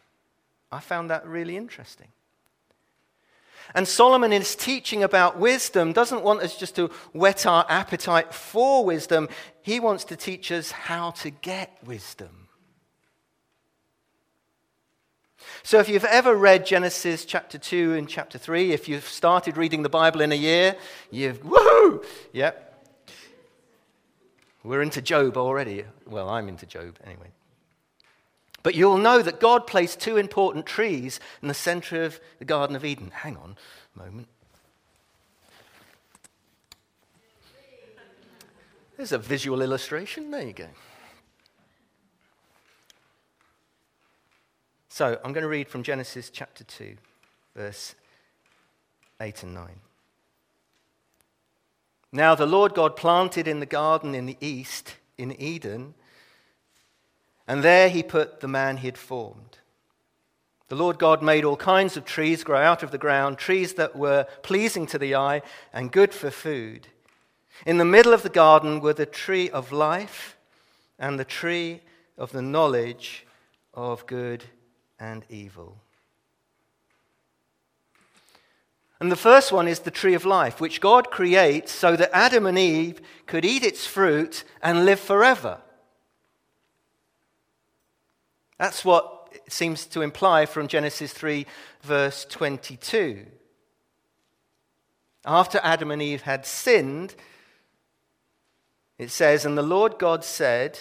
I 0.71 0.81
found 0.81 1.11
that 1.11 1.27
really 1.27 1.57
interesting. 1.57 2.09
And 3.75 3.87
Solomon, 3.87 4.33
in 4.33 4.43
his 4.43 4.57
teaching 4.57 5.03
about 5.03 5.39
wisdom, 5.39 5.93
doesn't 5.93 6.23
want 6.23 6.41
us 6.41 6.57
just 6.57 6.77
to 6.77 6.89
whet 7.13 7.47
our 7.47 7.67
appetite 7.69 8.33
for 8.33 8.85
wisdom. 8.85 9.29
He 9.63 9.81
wants 9.81 10.05
to 10.05 10.17
teach 10.17 10.53
us 10.53 10.71
how 10.71 11.11
to 11.13 11.31
get 11.31 11.77
wisdom. 11.85 12.47
So, 15.63 15.79
if 15.81 15.89
you've 15.89 16.05
ever 16.05 16.35
read 16.35 16.65
Genesis 16.65 17.25
chapter 17.25 17.59
2 17.59 17.95
and 17.95 18.09
chapter 18.09 18.39
3, 18.39 18.73
if 18.73 18.89
you've 18.89 19.09
started 19.09 19.57
reading 19.57 19.83
the 19.83 19.89
Bible 19.89 20.21
in 20.21 20.33
a 20.33 20.37
year, 20.37 20.77
you've, 21.11 21.43
woohoo! 21.43 22.05
Yep. 22.33 22.63
We're 24.63 24.83
into 24.83 25.03
Job 25.03 25.37
already. 25.37 25.85
Well, 26.07 26.29
I'm 26.29 26.49
into 26.49 26.67
Job 26.67 26.99
anyway. 27.05 27.31
But 28.67 28.75
you'll 28.75 28.99
know 28.99 29.23
that 29.23 29.39
God 29.39 29.69
placed 29.69 30.01
two 30.01 30.17
important 30.17 30.67
trees 30.67 31.21
in 31.41 31.47
the 31.47 31.55
center 31.55 32.03
of 32.03 32.19
the 32.41 32.45
Garden 32.45 32.75
of 32.75 32.85
Eden. 32.85 33.13
Hang 33.15 33.37
on 33.37 33.57
a 33.95 33.99
moment. 34.01 34.27
There's 38.97 39.13
a 39.13 39.19
visual 39.19 39.63
illustration. 39.63 40.33
There 40.33 40.43
you 40.43 40.53
go. 40.53 40.67
So 44.89 45.21
I'm 45.25 45.33
going 45.33 45.43
to 45.43 45.49
read 45.49 45.69
from 45.69 45.85
Genesis 45.85 46.29
chapter 46.29 46.65
2, 46.65 46.97
verse 47.55 47.95
8 49.21 49.45
and 49.45 49.55
9. 49.55 49.69
Now 52.11 52.35
the 52.35 52.47
Lord 52.47 52.75
God 52.75 52.97
planted 52.97 53.47
in 53.47 53.61
the 53.61 53.65
garden 53.65 54.13
in 54.17 54.27
the 54.27 54.37
east, 54.41 54.97
in 55.17 55.41
Eden, 55.41 55.95
and 57.47 57.63
there 57.63 57.89
he 57.89 58.03
put 58.03 58.41
the 58.41 58.49
man 58.49 58.79
he 58.79 58.87
had 58.87 58.99
formed. 58.99 59.59
The 60.69 60.77
Lord 60.77 60.99
God 60.99 61.23
made 61.23 61.45
all 61.45 61.57
kinds 61.57 61.97
of 61.97 62.05
trees 62.05 62.43
grow 62.43 62.61
out 62.61 62.83
of 62.83 62.91
the 62.91 62.99
ground, 62.99 63.39
trees 63.39 63.75
that 63.75 63.95
were 63.95 64.27
pleasing 64.43 64.87
to 64.87 64.99
the 64.99 65.15
eye 65.15 65.43
and 65.73 65.93
good 65.93 66.13
for 66.13 66.31
food. 66.31 66.89
In 67.65 67.79
the 67.79 67.85
middle 67.85 68.13
of 68.13 68.23
the 68.23 68.29
garden 68.29 68.81
were 68.81 68.93
the 68.93 69.07
tree 69.07 69.49
of 69.49 69.71
life 69.71 70.37
and 70.99 71.19
the 71.19 71.25
tree 71.25 71.83
of 72.19 72.33
the 72.33 72.43
knowledge 72.43 73.27
of 73.75 74.07
good 74.07 74.45
and 74.99 75.25
evil. 75.29 75.77
And 78.99 79.13
the 79.13 79.17
first 79.17 79.53
one 79.53 79.69
is 79.69 79.81
the 79.81 79.91
tree 79.91 80.15
of 80.15 80.25
life, 80.25 80.61
which 80.61 80.81
God 80.81 81.11
creates 81.11 81.71
so 81.71 81.97
that 81.97 82.17
Adam 82.17 82.47
and 82.47 82.59
Eve 82.59 83.01
could 83.27 83.45
eat 83.45 83.63
its 83.63 83.87
fruit 83.87 84.43
and 84.63 84.85
live 84.85 85.01
forever. 85.01 85.61
That's 88.59 88.85
what 88.85 89.29
it 89.33 89.53
seems 89.53 89.87
to 89.87 90.03
imply 90.03 90.47
from 90.47 90.69
Genesis 90.69 91.13
3, 91.13 91.47
verse 91.83 92.25
22. 92.25 93.27
After 95.25 95.61
Adam 95.63 95.91
and 95.91 96.01
Eve 96.01 96.23
had 96.23 96.47
sinned, 96.47 97.15
it 98.99 99.11
says, 99.11 99.45
And 99.45 99.59
the 99.59 99.63
Lord 99.63 99.99
God 99.99 100.25
said, 100.25 100.79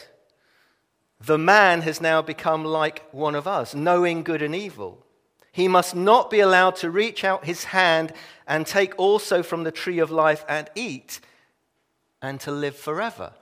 The 1.20 1.38
man 1.38 1.82
has 1.82 2.00
now 2.00 2.22
become 2.22 2.64
like 2.64 3.04
one 3.12 3.36
of 3.36 3.48
us, 3.48 3.76
knowing 3.76 4.24
good 4.24 4.42
and 4.42 4.56
evil. 4.56 5.06
He 5.52 5.68
must 5.68 5.96
not 5.96 6.30
be 6.30 6.42
allowed 6.42 6.76
to 6.78 6.92
reach 6.92 7.24
out 7.24 7.46
his 7.46 7.66
hand 7.66 8.14
and 8.48 8.68
take 8.68 8.94
also 8.98 9.42
from 9.42 9.64
the 9.64 9.72
tree 9.72 10.00
of 10.00 10.12
life 10.12 10.46
and 10.48 10.70
eat, 10.76 11.20
and 12.22 12.40
to 12.42 12.52
live 12.52 12.76
forever. 12.76 13.34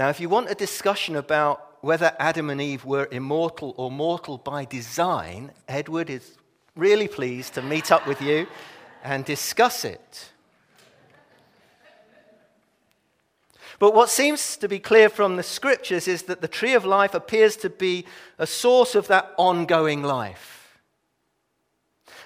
Now, 0.00 0.08
if 0.08 0.18
you 0.18 0.30
want 0.30 0.50
a 0.50 0.54
discussion 0.54 1.14
about 1.14 1.76
whether 1.82 2.16
Adam 2.18 2.48
and 2.48 2.58
Eve 2.58 2.86
were 2.86 3.06
immortal 3.12 3.74
or 3.76 3.90
mortal 3.90 4.38
by 4.38 4.64
design, 4.64 5.52
Edward 5.68 6.08
is 6.08 6.38
really 6.74 7.06
pleased 7.06 7.52
to 7.52 7.60
meet 7.60 7.92
up 7.92 8.06
with 8.06 8.22
you 8.22 8.46
and 9.04 9.26
discuss 9.26 9.84
it. 9.84 10.30
But 13.78 13.94
what 13.94 14.08
seems 14.08 14.56
to 14.56 14.68
be 14.68 14.78
clear 14.78 15.10
from 15.10 15.36
the 15.36 15.42
scriptures 15.42 16.08
is 16.08 16.22
that 16.22 16.40
the 16.40 16.48
tree 16.48 16.72
of 16.72 16.86
life 16.86 17.12
appears 17.12 17.54
to 17.56 17.68
be 17.68 18.06
a 18.38 18.46
source 18.46 18.94
of 18.94 19.06
that 19.08 19.34
ongoing 19.36 20.02
life. 20.02 20.80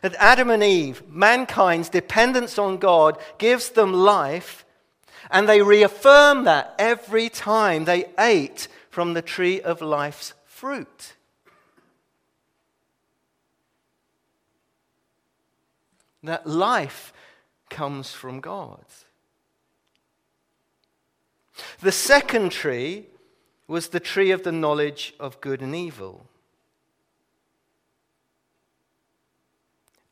That 0.02 0.14
Adam 0.20 0.48
and 0.48 0.62
Eve, 0.62 1.02
mankind's 1.08 1.88
dependence 1.88 2.56
on 2.56 2.76
God, 2.76 3.18
gives 3.38 3.70
them 3.70 3.92
life 3.92 4.63
and 5.34 5.48
they 5.48 5.60
reaffirmed 5.60 6.46
that 6.46 6.76
every 6.78 7.28
time 7.28 7.86
they 7.86 8.04
ate 8.16 8.68
from 8.88 9.14
the 9.14 9.20
tree 9.20 9.60
of 9.60 9.82
life's 9.82 10.32
fruit. 10.46 11.14
That 16.22 16.46
life 16.46 17.12
comes 17.68 18.12
from 18.12 18.40
God. 18.40 18.84
The 21.80 21.92
second 21.92 22.52
tree 22.52 23.06
was 23.66 23.88
the 23.88 23.98
tree 23.98 24.30
of 24.30 24.44
the 24.44 24.52
knowledge 24.52 25.14
of 25.18 25.40
good 25.40 25.62
and 25.62 25.74
evil. 25.74 26.26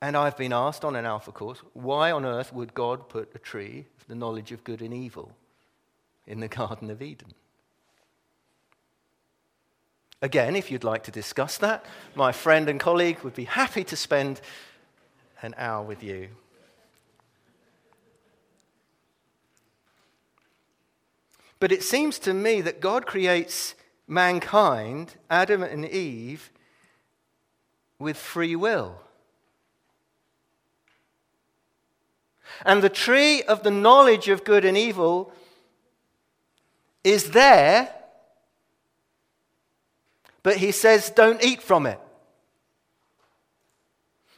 And 0.02 0.16
I've 0.16 0.37
been 0.37 0.52
asked 0.52 0.85
on 0.85 0.97
an 0.97 1.06
Alpha 1.06 1.30
course, 1.30 1.61
why 1.75 2.11
on 2.11 2.25
earth 2.25 2.52
would 2.52 2.75
God 2.75 3.09
put 3.09 3.30
a 3.37 3.38
tree 3.38 3.87
of 4.00 4.09
the 4.09 4.16
knowledge 4.16 4.50
of 4.50 4.64
good 4.64 4.82
and 4.82 4.92
evil 4.92 5.30
in 6.26 6.40
the 6.40 6.49
Garden 6.49 6.90
of 6.90 7.00
Eden? 7.00 7.32
Again, 10.21 10.56
if 10.56 10.73
you'd 10.73 10.82
like 10.82 11.04
to 11.04 11.12
discuss 11.12 11.56
that, 11.59 11.85
my 12.16 12.32
friend 12.32 12.68
and 12.68 12.80
colleague 12.80 13.21
would 13.21 13.35
be 13.35 13.44
happy 13.44 13.85
to 13.85 13.97
spend 13.97 14.40
an 15.40 15.54
hour 15.56 15.85
with 15.85 16.02
you. 16.02 16.30
But 21.61 21.71
it 21.71 21.85
seems 21.85 22.18
to 22.21 22.35
me 22.35 22.61
that 22.61 22.80
God 22.80 23.06
creates 23.06 23.76
mankind, 24.09 25.14
Adam 25.30 25.62
and 25.62 25.88
Eve, 25.88 26.50
with 28.00 28.16
free 28.16 28.56
will. 28.56 29.00
And 32.64 32.82
the 32.82 32.88
tree 32.88 33.42
of 33.42 33.62
the 33.62 33.71
knowledge 33.71 34.28
of 34.28 34.44
good 34.44 34.64
and 34.64 34.76
evil 34.76 35.32
is 37.04 37.30
there, 37.30 37.92
but 40.42 40.56
he 40.56 40.73
says, 40.73 41.11
don't 41.11 41.42
eat 41.42 41.62
from 41.62 41.87
it. 41.87 41.99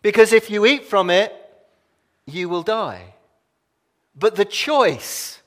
Because 0.03 0.33
if 0.33 0.51
you 0.51 0.67
eat 0.67 0.85
from 0.85 1.11
it, 1.11 1.33
you 2.27 2.49
will 2.49 2.63
die. 2.63 3.15
But 4.15 4.37
the 4.37 4.45
choice 4.45 5.41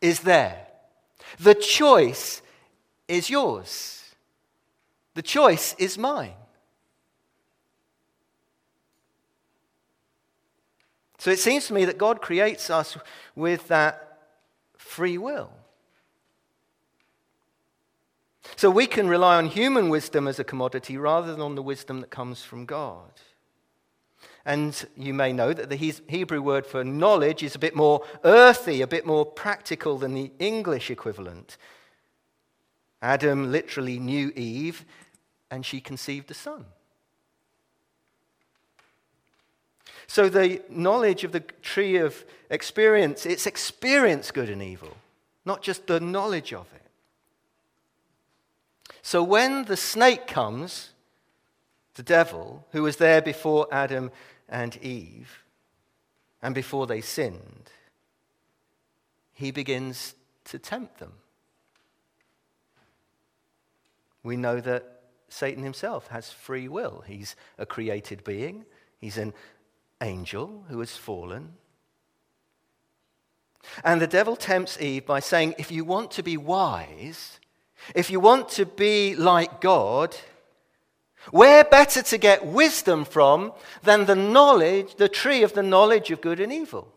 is 0.00 0.20
there. 0.20 0.66
The 1.38 1.54
choice 1.54 2.42
is 3.08 3.30
yours. 3.30 4.14
The 5.14 5.22
choice 5.22 5.74
is 5.78 5.98
mine. 5.98 6.34
So 11.22 11.30
it 11.30 11.38
seems 11.38 11.68
to 11.68 11.72
me 11.72 11.84
that 11.84 11.98
God 11.98 12.20
creates 12.20 12.68
us 12.68 12.98
with 13.36 13.68
that 13.68 14.18
free 14.76 15.16
will. 15.18 15.52
So 18.56 18.68
we 18.68 18.88
can 18.88 19.06
rely 19.06 19.36
on 19.36 19.46
human 19.46 19.88
wisdom 19.88 20.26
as 20.26 20.40
a 20.40 20.44
commodity 20.44 20.96
rather 20.96 21.30
than 21.30 21.40
on 21.40 21.54
the 21.54 21.62
wisdom 21.62 22.00
that 22.00 22.10
comes 22.10 22.42
from 22.42 22.66
God. 22.66 23.12
And 24.44 24.84
you 24.96 25.14
may 25.14 25.32
know 25.32 25.52
that 25.52 25.70
the 25.70 25.76
Hebrew 26.08 26.42
word 26.42 26.66
for 26.66 26.82
knowledge 26.82 27.44
is 27.44 27.54
a 27.54 27.60
bit 27.60 27.76
more 27.76 28.04
earthy, 28.24 28.82
a 28.82 28.88
bit 28.88 29.06
more 29.06 29.24
practical 29.24 29.98
than 29.98 30.14
the 30.14 30.32
English 30.40 30.90
equivalent. 30.90 31.56
Adam 33.00 33.52
literally 33.52 34.00
knew 34.00 34.32
Eve, 34.34 34.84
and 35.52 35.64
she 35.64 35.80
conceived 35.80 36.32
a 36.32 36.34
son. 36.34 36.64
So 40.12 40.28
the 40.28 40.60
knowledge 40.68 41.24
of 41.24 41.32
the 41.32 41.40
tree 41.40 41.96
of 41.96 42.26
experience, 42.50 43.24
it's 43.24 43.46
experience 43.46 44.30
good 44.30 44.50
and 44.50 44.62
evil, 44.62 44.94
not 45.46 45.62
just 45.62 45.86
the 45.86 46.00
knowledge 46.00 46.52
of 46.52 46.66
it. 46.74 46.82
So 49.00 49.22
when 49.22 49.64
the 49.64 49.76
snake 49.78 50.26
comes, 50.26 50.90
the 51.94 52.02
devil, 52.02 52.66
who 52.72 52.82
was 52.82 52.98
there 52.98 53.22
before 53.22 53.66
Adam 53.72 54.10
and 54.50 54.76
Eve, 54.82 55.44
and 56.42 56.54
before 56.54 56.86
they 56.86 57.00
sinned, 57.00 57.70
he 59.32 59.50
begins 59.50 60.14
to 60.44 60.58
tempt 60.58 60.98
them. 60.98 61.14
We 64.22 64.36
know 64.36 64.60
that 64.60 65.00
Satan 65.30 65.64
himself 65.64 66.08
has 66.08 66.30
free 66.30 66.68
will. 66.68 67.02
He's 67.06 67.34
a 67.56 67.64
created 67.64 68.24
being, 68.24 68.66
he's 69.00 69.16
an 69.16 69.32
angel 70.02 70.64
who 70.68 70.80
has 70.80 70.96
fallen. 70.96 71.54
And 73.84 74.00
the 74.00 74.06
devil 74.06 74.36
tempts 74.36 74.80
Eve 74.80 75.06
by 75.06 75.20
saying, 75.20 75.54
if 75.58 75.70
you 75.70 75.84
want 75.84 76.10
to 76.12 76.22
be 76.22 76.36
wise, 76.36 77.38
if 77.94 78.10
you 78.10 78.20
want 78.20 78.48
to 78.50 78.66
be 78.66 79.14
like 79.14 79.60
God, 79.60 80.16
where 81.30 81.64
better 81.64 82.02
to 82.02 82.18
get 82.18 82.44
wisdom 82.44 83.04
from 83.04 83.52
than 83.82 84.06
the 84.06 84.16
knowledge, 84.16 84.96
the 84.96 85.08
tree 85.08 85.42
of 85.42 85.52
the 85.52 85.62
knowledge 85.62 86.10
of 86.10 86.20
good 86.20 86.40
and 86.40 86.52
evil? 86.52 86.92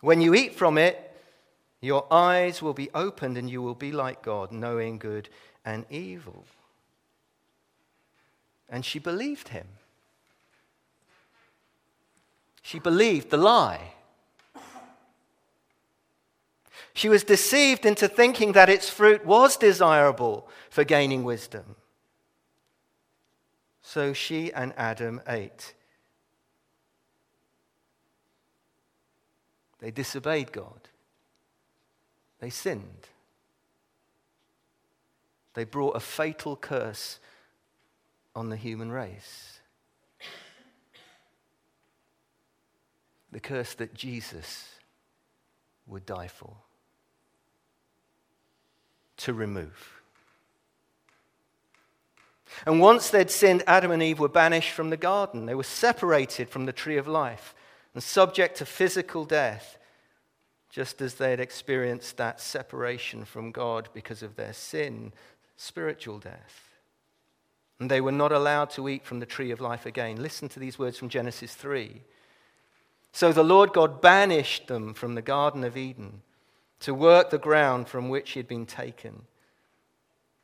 When 0.00 0.20
you 0.20 0.34
eat 0.34 0.56
from 0.56 0.78
it, 0.78 0.98
your 1.80 2.12
eyes 2.12 2.60
will 2.60 2.74
be 2.74 2.90
opened 2.92 3.38
and 3.38 3.48
you 3.48 3.62
will 3.62 3.76
be 3.76 3.92
like 3.92 4.22
God, 4.22 4.50
knowing 4.50 4.98
good 4.98 5.28
and 5.64 5.86
evil. 5.90 6.44
And 8.72 8.86
she 8.86 8.98
believed 8.98 9.48
him. 9.48 9.66
She 12.62 12.78
believed 12.78 13.28
the 13.28 13.36
lie. 13.36 13.92
She 16.94 17.10
was 17.10 17.22
deceived 17.22 17.84
into 17.84 18.08
thinking 18.08 18.52
that 18.52 18.70
its 18.70 18.88
fruit 18.88 19.26
was 19.26 19.58
desirable 19.58 20.48
for 20.70 20.84
gaining 20.84 21.22
wisdom. 21.22 21.76
So 23.82 24.14
she 24.14 24.50
and 24.52 24.72
Adam 24.78 25.20
ate. 25.28 25.74
They 29.80 29.90
disobeyed 29.90 30.50
God. 30.52 30.88
They 32.38 32.50
sinned. 32.50 33.08
They 35.54 35.64
brought 35.64 35.96
a 35.96 36.00
fatal 36.00 36.56
curse 36.56 37.18
on 38.34 38.48
the 38.48 38.56
human 38.56 38.90
race. 38.90 39.60
The 43.30 43.40
curse 43.40 43.74
that 43.74 43.94
Jesus 43.94 44.68
would 45.86 46.06
die 46.06 46.28
for, 46.28 46.54
to 49.18 49.32
remove. 49.32 50.02
And 52.66 52.80
once 52.80 53.08
they'd 53.08 53.30
sinned, 53.30 53.62
Adam 53.66 53.90
and 53.90 54.02
Eve 54.02 54.20
were 54.20 54.28
banished 54.28 54.70
from 54.70 54.90
the 54.90 54.96
garden. 54.96 55.46
They 55.46 55.54
were 55.54 55.62
separated 55.62 56.50
from 56.50 56.66
the 56.66 56.72
tree 56.72 56.98
of 56.98 57.08
life 57.08 57.54
and 57.94 58.02
subject 58.02 58.58
to 58.58 58.66
physical 58.66 59.24
death, 59.24 59.78
just 60.70 61.00
as 61.00 61.14
they 61.14 61.30
had 61.30 61.40
experienced 61.40 62.16
that 62.16 62.40
separation 62.40 63.24
from 63.24 63.52
God 63.52 63.88
because 63.92 64.22
of 64.22 64.36
their 64.36 64.52
sin, 64.52 65.12
spiritual 65.56 66.18
death. 66.18 66.71
And 67.82 67.90
they 67.90 68.00
were 68.00 68.12
not 68.12 68.30
allowed 68.30 68.70
to 68.70 68.88
eat 68.88 69.04
from 69.04 69.18
the 69.18 69.26
tree 69.26 69.50
of 69.50 69.60
life 69.60 69.86
again. 69.86 70.22
Listen 70.22 70.48
to 70.50 70.60
these 70.60 70.78
words 70.78 70.96
from 70.96 71.08
Genesis 71.08 71.52
3. 71.52 72.02
So 73.10 73.32
the 73.32 73.42
Lord 73.42 73.72
God 73.72 74.00
banished 74.00 74.68
them 74.68 74.94
from 74.94 75.16
the 75.16 75.20
Garden 75.20 75.64
of 75.64 75.76
Eden 75.76 76.22
to 76.78 76.94
work 76.94 77.30
the 77.30 77.38
ground 77.38 77.88
from 77.88 78.08
which 78.08 78.30
he 78.30 78.38
had 78.38 78.46
been 78.46 78.66
taken. 78.66 79.22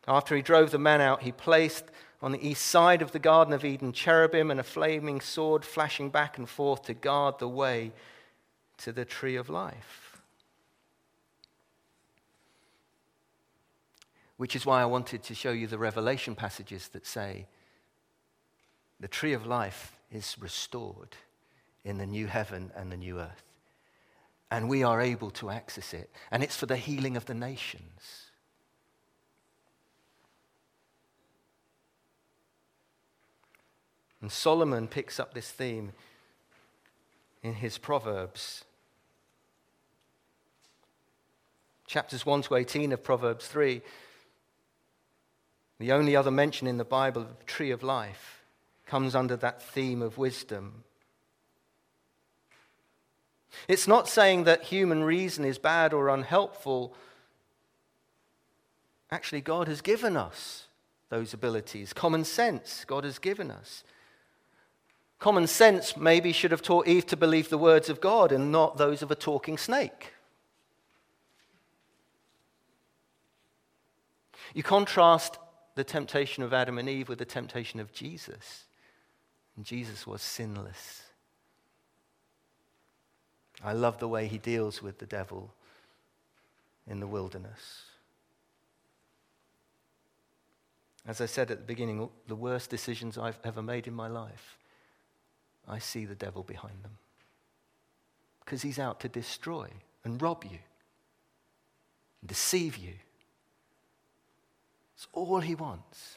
After 0.08 0.34
he 0.34 0.42
drove 0.42 0.72
the 0.72 0.80
man 0.80 1.00
out, 1.00 1.22
he 1.22 1.30
placed 1.30 1.84
on 2.20 2.32
the 2.32 2.44
east 2.44 2.66
side 2.66 3.02
of 3.02 3.12
the 3.12 3.20
Garden 3.20 3.54
of 3.54 3.64
Eden 3.64 3.92
cherubim 3.92 4.50
and 4.50 4.58
a 4.58 4.64
flaming 4.64 5.20
sword 5.20 5.64
flashing 5.64 6.10
back 6.10 6.38
and 6.38 6.48
forth 6.48 6.86
to 6.86 6.92
guard 6.92 7.38
the 7.38 7.46
way 7.46 7.92
to 8.78 8.90
the 8.90 9.04
tree 9.04 9.36
of 9.36 9.48
life. 9.48 10.07
Which 14.38 14.56
is 14.56 14.64
why 14.64 14.80
I 14.80 14.86
wanted 14.86 15.22
to 15.24 15.34
show 15.34 15.50
you 15.50 15.66
the 15.66 15.78
Revelation 15.78 16.34
passages 16.34 16.88
that 16.88 17.06
say 17.06 17.46
the 18.98 19.08
tree 19.08 19.34
of 19.34 19.46
life 19.46 19.98
is 20.10 20.36
restored 20.40 21.16
in 21.84 21.98
the 21.98 22.06
new 22.06 22.26
heaven 22.26 22.70
and 22.74 22.90
the 22.90 22.96
new 22.96 23.20
earth. 23.20 23.44
And 24.50 24.68
we 24.68 24.82
are 24.82 25.00
able 25.00 25.30
to 25.32 25.50
access 25.50 25.92
it. 25.92 26.10
And 26.30 26.42
it's 26.42 26.56
for 26.56 26.66
the 26.66 26.76
healing 26.76 27.16
of 27.16 27.26
the 27.26 27.34
nations. 27.34 28.30
And 34.20 34.32
Solomon 34.32 34.88
picks 34.88 35.20
up 35.20 35.34
this 35.34 35.50
theme 35.50 35.92
in 37.42 37.54
his 37.54 37.78
Proverbs. 37.78 38.64
Chapters 41.86 42.26
1 42.26 42.42
to 42.42 42.56
18 42.56 42.92
of 42.92 43.02
Proverbs 43.02 43.46
3, 43.46 43.80
the 45.78 45.92
only 45.92 46.16
other 46.16 46.30
mention 46.30 46.66
in 46.66 46.78
the 46.78 46.84
Bible 46.84 47.22
of 47.22 47.38
the 47.38 47.44
tree 47.44 47.70
of 47.70 47.82
life, 47.82 48.42
comes 48.86 49.14
under 49.14 49.36
that 49.36 49.62
theme 49.62 50.02
of 50.02 50.18
wisdom. 50.18 50.84
It's 53.66 53.88
not 53.88 54.08
saying 54.08 54.44
that 54.44 54.64
human 54.64 55.04
reason 55.04 55.44
is 55.44 55.58
bad 55.58 55.92
or 55.92 56.08
unhelpful. 56.08 56.94
Actually, 59.10 59.40
God 59.40 59.68
has 59.68 59.80
given 59.80 60.16
us 60.16 60.66
those 61.10 61.32
abilities. 61.32 61.92
Common 61.92 62.24
sense, 62.24 62.84
God 62.86 63.04
has 63.04 63.18
given 63.18 63.50
us. 63.50 63.84
Common 65.18 65.46
sense 65.46 65.96
maybe 65.96 66.32
should 66.32 66.52
have 66.52 66.62
taught 66.62 66.86
Eve 66.86 67.06
to 67.06 67.16
believe 67.16 67.48
the 67.48 67.58
words 67.58 67.88
of 67.88 68.00
God 68.00 68.30
and 68.30 68.52
not 68.52 68.76
those 68.76 69.02
of 69.02 69.10
a 69.10 69.16
talking 69.16 69.58
snake. 69.58 70.12
You 74.54 74.62
contrast 74.62 75.38
the 75.78 75.84
temptation 75.84 76.42
of 76.42 76.52
Adam 76.52 76.76
and 76.76 76.88
Eve 76.88 77.08
with 77.08 77.20
the 77.20 77.24
temptation 77.24 77.78
of 77.78 77.92
Jesus. 77.92 78.64
And 79.54 79.64
Jesus 79.64 80.08
was 80.08 80.22
sinless. 80.22 81.04
I 83.62 83.74
love 83.74 84.00
the 84.00 84.08
way 84.08 84.26
he 84.26 84.38
deals 84.38 84.82
with 84.82 84.98
the 84.98 85.06
devil 85.06 85.54
in 86.88 86.98
the 86.98 87.06
wilderness. 87.06 87.84
As 91.06 91.20
I 91.20 91.26
said 91.26 91.52
at 91.52 91.58
the 91.58 91.64
beginning, 91.64 92.08
the 92.26 92.34
worst 92.34 92.70
decisions 92.70 93.16
I've 93.16 93.38
ever 93.44 93.62
made 93.62 93.86
in 93.86 93.94
my 93.94 94.08
life 94.08 94.58
I 95.68 95.78
see 95.78 96.06
the 96.06 96.16
devil 96.16 96.42
behind 96.42 96.82
them. 96.82 96.98
Because 98.44 98.62
he's 98.62 98.80
out 98.80 98.98
to 99.00 99.08
destroy 99.08 99.68
and 100.02 100.20
rob 100.20 100.42
you, 100.42 100.58
and 102.20 102.28
deceive 102.28 102.76
you. 102.76 102.94
It's 104.98 105.06
all 105.14 105.40
he 105.40 105.54
wants. 105.54 106.16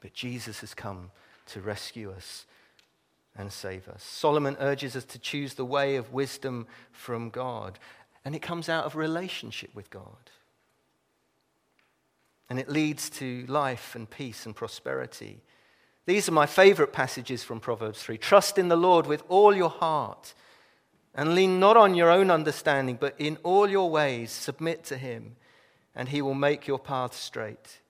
But 0.00 0.14
Jesus 0.14 0.60
has 0.60 0.72
come 0.72 1.10
to 1.48 1.60
rescue 1.60 2.10
us 2.10 2.46
and 3.36 3.52
save 3.52 3.88
us. 3.88 4.02
Solomon 4.02 4.56
urges 4.60 4.96
us 4.96 5.04
to 5.04 5.18
choose 5.18 5.54
the 5.54 5.64
way 5.66 5.96
of 5.96 6.12
wisdom 6.12 6.66
from 6.92 7.28
God, 7.28 7.78
and 8.24 8.34
it 8.34 8.40
comes 8.40 8.70
out 8.70 8.84
of 8.84 8.96
relationship 8.96 9.74
with 9.74 9.90
God. 9.90 10.30
And 12.48 12.58
it 12.58 12.70
leads 12.70 13.10
to 13.10 13.44
life 13.48 13.94
and 13.94 14.08
peace 14.08 14.46
and 14.46 14.56
prosperity 14.56 15.42
these 16.06 16.28
are 16.28 16.32
my 16.32 16.46
favorite 16.46 16.92
passages 16.92 17.42
from 17.42 17.60
Proverbs 17.60 18.02
3. 18.02 18.18
Trust 18.18 18.58
in 18.58 18.68
the 18.68 18.76
Lord 18.76 19.06
with 19.06 19.22
all 19.28 19.54
your 19.54 19.70
heart 19.70 20.34
and 21.14 21.34
lean 21.34 21.58
not 21.58 21.76
on 21.76 21.94
your 21.94 22.10
own 22.10 22.30
understanding, 22.30 22.98
but 23.00 23.14
in 23.18 23.38
all 23.42 23.68
your 23.68 23.88
ways 23.88 24.30
submit 24.30 24.84
to 24.84 24.98
him, 24.98 25.36
and 25.94 26.08
he 26.08 26.22
will 26.22 26.34
make 26.34 26.66
your 26.66 26.78
path 26.78 27.14
straight. 27.14 27.80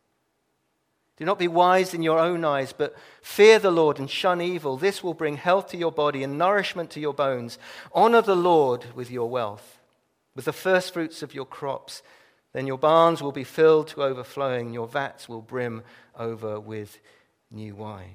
Do 1.16 1.24
not 1.24 1.38
be 1.38 1.46
wise 1.46 1.94
in 1.94 2.02
your 2.02 2.18
own 2.18 2.44
eyes, 2.44 2.72
but 2.72 2.96
fear 3.22 3.58
the 3.58 3.70
Lord 3.70 3.98
and 3.98 4.10
shun 4.10 4.40
evil. 4.40 4.76
This 4.76 5.02
will 5.02 5.14
bring 5.14 5.36
health 5.36 5.68
to 5.68 5.76
your 5.76 5.92
body 5.92 6.24
and 6.24 6.36
nourishment 6.36 6.90
to 6.90 7.00
your 7.00 7.14
bones. 7.14 7.56
Honor 7.92 8.20
the 8.20 8.34
Lord 8.34 8.86
with 8.96 9.10
your 9.10 9.30
wealth, 9.30 9.78
with 10.34 10.46
the 10.46 10.52
first 10.52 10.92
fruits 10.92 11.22
of 11.22 11.34
your 11.34 11.46
crops. 11.46 12.02
Then 12.52 12.66
your 12.66 12.78
barns 12.78 13.22
will 13.22 13.32
be 13.32 13.44
filled 13.44 13.88
to 13.88 14.02
overflowing, 14.02 14.72
your 14.72 14.88
vats 14.88 15.28
will 15.28 15.42
brim 15.42 15.82
over 16.18 16.58
with 16.58 16.98
new 17.50 17.76
wine. 17.76 18.14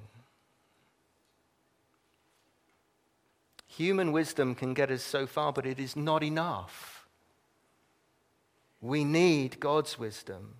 Human 3.67 4.11
wisdom 4.11 4.55
can 4.55 4.73
get 4.73 4.91
us 4.91 5.03
so 5.03 5.25
far, 5.25 5.53
but 5.53 5.65
it 5.65 5.79
is 5.79 5.95
not 5.95 6.21
enough. 6.21 6.98
We 8.81 9.03
need 9.03 9.59
God's 9.59 9.99
wisdom. 9.99 10.55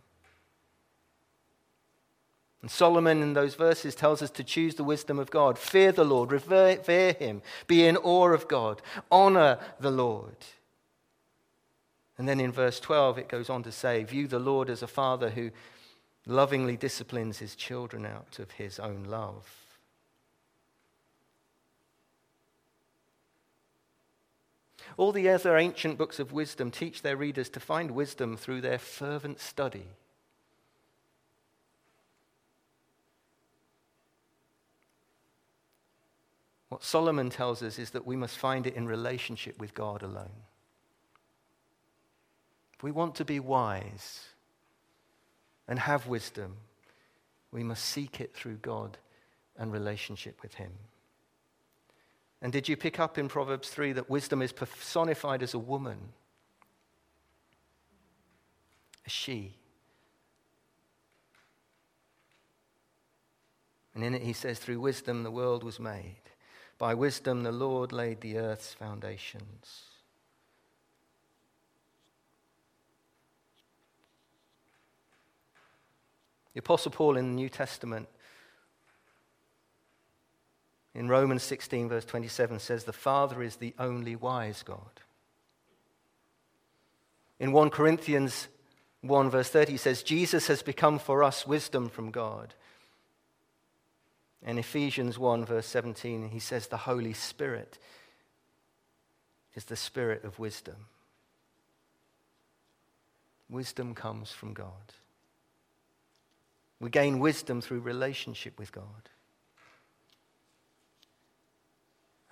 And 2.61 2.69
Solomon 2.69 3.21
in 3.21 3.33
those 3.33 3.55
verses 3.55 3.95
tells 3.95 4.21
us 4.21 4.31
to 4.31 4.43
choose 4.43 4.75
the 4.75 4.83
wisdom 4.83 5.17
of 5.17 5.31
God. 5.31 5.57
Fear 5.57 5.93
the 5.93 6.03
Lord, 6.03 6.31
revere 6.31 7.13
him, 7.13 7.41
be 7.67 7.85
in 7.85 7.95
awe 7.97 8.33
of 8.33 8.49
God, 8.49 8.81
honor 9.09 9.57
the 9.79 9.91
Lord. 9.91 10.35
And 12.17 12.27
then 12.27 12.41
in 12.41 12.51
verse 12.51 12.81
12, 12.81 13.17
it 13.17 13.29
goes 13.29 13.49
on 13.49 13.63
to 13.63 13.71
say, 13.71 14.03
View 14.03 14.27
the 14.27 14.39
Lord 14.39 14.69
as 14.69 14.83
a 14.83 14.87
father 14.87 15.29
who 15.29 15.51
lovingly 16.25 16.75
disciplines 16.75 17.37
his 17.37 17.55
children 17.55 18.05
out 18.05 18.39
of 18.39 18.51
his 18.51 18.77
own 18.77 19.05
love. 19.05 19.58
All 24.99 25.13
the 25.13 25.29
other 25.29 25.55
ancient 25.55 25.97
books 25.97 26.19
of 26.19 26.33
wisdom 26.33 26.71
teach 26.71 27.03
their 27.03 27.15
readers 27.15 27.47
to 27.51 27.61
find 27.61 27.91
wisdom 27.91 28.35
through 28.35 28.59
their 28.59 28.77
fervent 28.77 29.39
study. 29.39 29.85
What 36.67 36.83
Solomon 36.83 37.29
tells 37.29 37.63
us 37.63 37.79
is 37.79 37.91
that 37.91 38.05
we 38.05 38.17
must 38.17 38.37
find 38.37 38.67
it 38.67 38.75
in 38.75 38.87
relationship 38.87 39.57
with 39.57 39.73
God 39.73 40.03
alone. 40.03 40.43
If 42.73 42.83
we 42.83 42.91
want 42.91 43.15
to 43.15 43.25
be 43.25 43.39
wise 43.39 44.25
and 45.65 45.79
have 45.79 46.07
wisdom, 46.07 46.57
we 47.53 47.63
must 47.63 47.85
seek 47.85 48.19
it 48.19 48.35
through 48.35 48.57
God 48.57 48.97
and 49.57 49.71
relationship 49.71 50.41
with 50.41 50.55
Him. 50.55 50.73
And 52.41 52.53
did 52.53 52.69
you 52.69 52.77
pick 52.77 52.99
up 52.99 53.17
in 53.17 53.27
Proverbs 53.27 53.69
3 53.69 53.93
that 53.93 54.09
wisdom 54.09 54.41
is 54.41 54.51
personified 54.51 55.43
as 55.43 55.53
a 55.53 55.59
woman? 55.59 55.97
A 59.05 59.09
she. 59.09 59.55
And 63.93 64.03
in 64.03 64.13
it 64.13 64.21
he 64.21 64.33
says, 64.33 64.59
Through 64.59 64.79
wisdom 64.79 65.23
the 65.23 65.31
world 65.31 65.63
was 65.63 65.79
made. 65.79 66.21
By 66.77 66.93
wisdom 66.93 67.43
the 67.43 67.51
Lord 67.51 67.91
laid 67.91 68.21
the 68.21 68.37
earth's 68.37 68.73
foundations. 68.73 69.83
The 76.53 76.59
Apostle 76.59 76.91
Paul 76.91 77.17
in 77.17 77.27
the 77.27 77.35
New 77.35 77.49
Testament, 77.49 78.07
in 80.99 81.07
Romans 81.07 81.43
16, 81.43 81.87
verse 81.87 82.03
27, 82.03 82.59
says, 82.59 82.83
The 82.83 82.91
Father 82.91 83.41
is 83.41 83.55
the 83.55 83.73
only 83.79 84.17
wise 84.17 84.63
God. 84.63 84.99
In 87.39 87.53
1 87.53 87.69
Corinthians 87.69 88.49
1, 88.99 89.29
verse 89.29 89.47
30, 89.47 89.71
he 89.71 89.77
says, 89.77 90.03
Jesus 90.03 90.47
has 90.47 90.61
become 90.61 90.99
for 90.99 91.23
us 91.23 91.47
wisdom 91.47 91.87
from 91.87 92.11
God. 92.11 92.53
In 94.45 94.57
Ephesians 94.57 95.17
1, 95.17 95.45
verse 95.45 95.67
17, 95.67 96.31
he 96.31 96.39
says, 96.39 96.67
The 96.67 96.75
Holy 96.75 97.13
Spirit 97.13 97.79
is 99.55 99.63
the 99.63 99.77
spirit 99.77 100.25
of 100.25 100.37
wisdom. 100.37 100.87
Wisdom 103.49 103.95
comes 103.95 104.31
from 104.31 104.53
God. 104.53 104.93
We 106.81 106.89
gain 106.89 107.19
wisdom 107.19 107.61
through 107.61 107.79
relationship 107.79 108.59
with 108.59 108.73
God. 108.73 109.09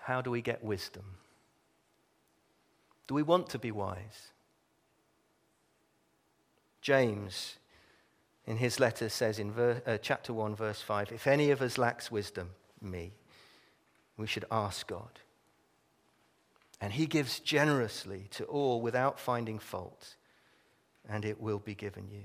How 0.08 0.22
do 0.22 0.32
we 0.32 0.42
get 0.42 0.64
wisdom? 0.64 1.04
Do 3.08 3.14
we 3.14 3.24
want 3.24 3.50
to 3.50 3.60
be 3.60 3.74
wise? 3.74 4.32
James, 6.82 7.58
in 8.46 8.56
his 8.56 8.80
letter, 8.80 9.10
says 9.10 9.38
in 9.38 9.52
uh, 9.52 9.98
chapter 10.02 10.32
1, 10.32 10.56
verse 10.56 10.82
5 10.82 11.12
If 11.12 11.28
any 11.28 11.52
of 11.52 11.62
us 11.62 11.78
lacks 11.78 12.10
wisdom, 12.10 12.52
me, 12.82 13.16
we 14.16 14.28
should 14.28 14.46
ask 14.50 14.88
God. 14.88 15.20
And 16.80 16.94
he 16.94 17.06
gives 17.06 17.42
generously 17.42 18.28
to 18.32 18.46
all 18.46 18.80
without 18.80 19.20
finding 19.20 19.60
fault, 19.60 20.16
and 21.10 21.26
it 21.26 21.42
will 21.42 21.60
be 21.60 21.76
given 21.76 22.08
you. 22.10 22.24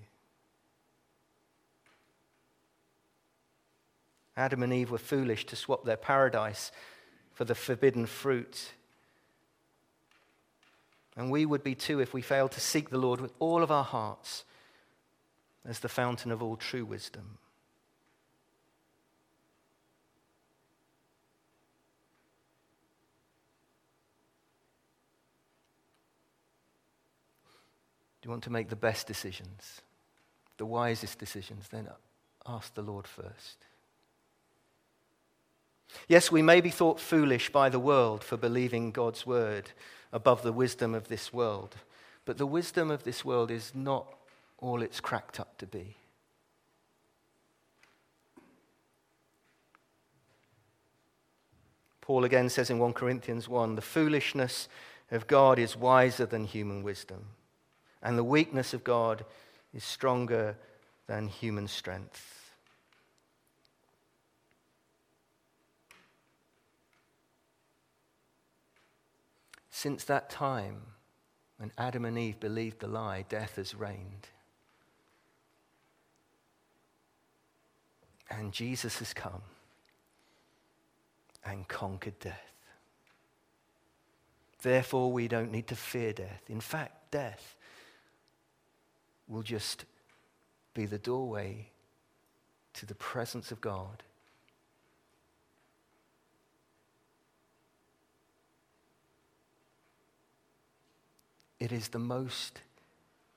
Adam 4.36 4.62
and 4.62 4.72
Eve 4.72 4.92
were 4.92 4.98
foolish 4.98 5.46
to 5.46 5.56
swap 5.56 5.84
their 5.84 5.96
paradise 5.96 6.70
for 7.32 7.44
the 7.44 7.54
forbidden 7.54 8.06
fruit. 8.06 8.72
And 11.16 11.30
we 11.30 11.44
would 11.44 11.62
be 11.62 11.74
too 11.74 12.00
if 12.00 12.14
we 12.14 12.22
failed 12.22 12.52
to 12.52 12.60
seek 12.60 12.90
the 12.90 12.98
Lord 12.98 13.20
with 13.20 13.32
all 13.38 13.62
of 13.62 13.70
our 13.70 13.84
hearts 13.84 14.44
as 15.64 15.80
the 15.80 15.88
fountain 15.88 16.30
of 16.30 16.42
all 16.42 16.56
true 16.56 16.84
wisdom. 16.84 17.38
Do 28.20 28.28
you 28.28 28.30
want 28.30 28.44
to 28.44 28.50
make 28.50 28.68
the 28.68 28.76
best 28.76 29.08
decisions, 29.08 29.80
the 30.56 30.64
wisest 30.64 31.18
decisions? 31.18 31.66
Then 31.68 31.88
ask 32.46 32.72
the 32.74 32.82
Lord 32.82 33.08
first. 33.08 33.66
Yes, 36.08 36.30
we 36.30 36.42
may 36.42 36.60
be 36.60 36.70
thought 36.70 37.00
foolish 37.00 37.50
by 37.50 37.68
the 37.68 37.78
world 37.78 38.24
for 38.24 38.36
believing 38.36 38.90
God's 38.90 39.26
word 39.26 39.70
above 40.12 40.42
the 40.42 40.52
wisdom 40.52 40.94
of 40.94 41.08
this 41.08 41.32
world, 41.32 41.76
but 42.24 42.38
the 42.38 42.46
wisdom 42.46 42.90
of 42.90 43.04
this 43.04 43.24
world 43.24 43.50
is 43.50 43.72
not 43.74 44.06
all 44.58 44.82
it's 44.82 45.00
cracked 45.00 45.40
up 45.40 45.58
to 45.58 45.66
be. 45.66 45.96
Paul 52.00 52.24
again 52.24 52.48
says 52.48 52.68
in 52.68 52.78
1 52.78 52.92
Corinthians 52.92 53.48
1 53.48 53.76
the 53.76 53.80
foolishness 53.80 54.68
of 55.10 55.26
God 55.26 55.58
is 55.58 55.76
wiser 55.76 56.26
than 56.26 56.44
human 56.44 56.82
wisdom, 56.82 57.26
and 58.02 58.18
the 58.18 58.24
weakness 58.24 58.74
of 58.74 58.84
God 58.84 59.24
is 59.72 59.84
stronger 59.84 60.56
than 61.06 61.28
human 61.28 61.68
strength. 61.68 62.41
Since 69.74 70.04
that 70.04 70.28
time, 70.28 70.82
when 71.56 71.72
Adam 71.78 72.04
and 72.04 72.18
Eve 72.18 72.38
believed 72.38 72.80
the 72.80 72.86
lie, 72.86 73.24
death 73.28 73.56
has 73.56 73.74
reigned. 73.74 74.28
And 78.30 78.52
Jesus 78.52 78.98
has 78.98 79.14
come 79.14 79.40
and 81.44 81.66
conquered 81.66 82.20
death. 82.20 82.52
Therefore, 84.60 85.10
we 85.10 85.26
don't 85.26 85.50
need 85.50 85.66
to 85.68 85.76
fear 85.76 86.12
death. 86.12 86.42
In 86.48 86.60
fact, 86.60 87.10
death 87.10 87.56
will 89.26 89.42
just 89.42 89.86
be 90.74 90.84
the 90.84 90.98
doorway 90.98 91.70
to 92.74 92.84
the 92.84 92.94
presence 92.94 93.50
of 93.50 93.60
God 93.62 94.02
It 101.62 101.70
is 101.70 101.90
the 101.90 102.00
most 102.00 102.60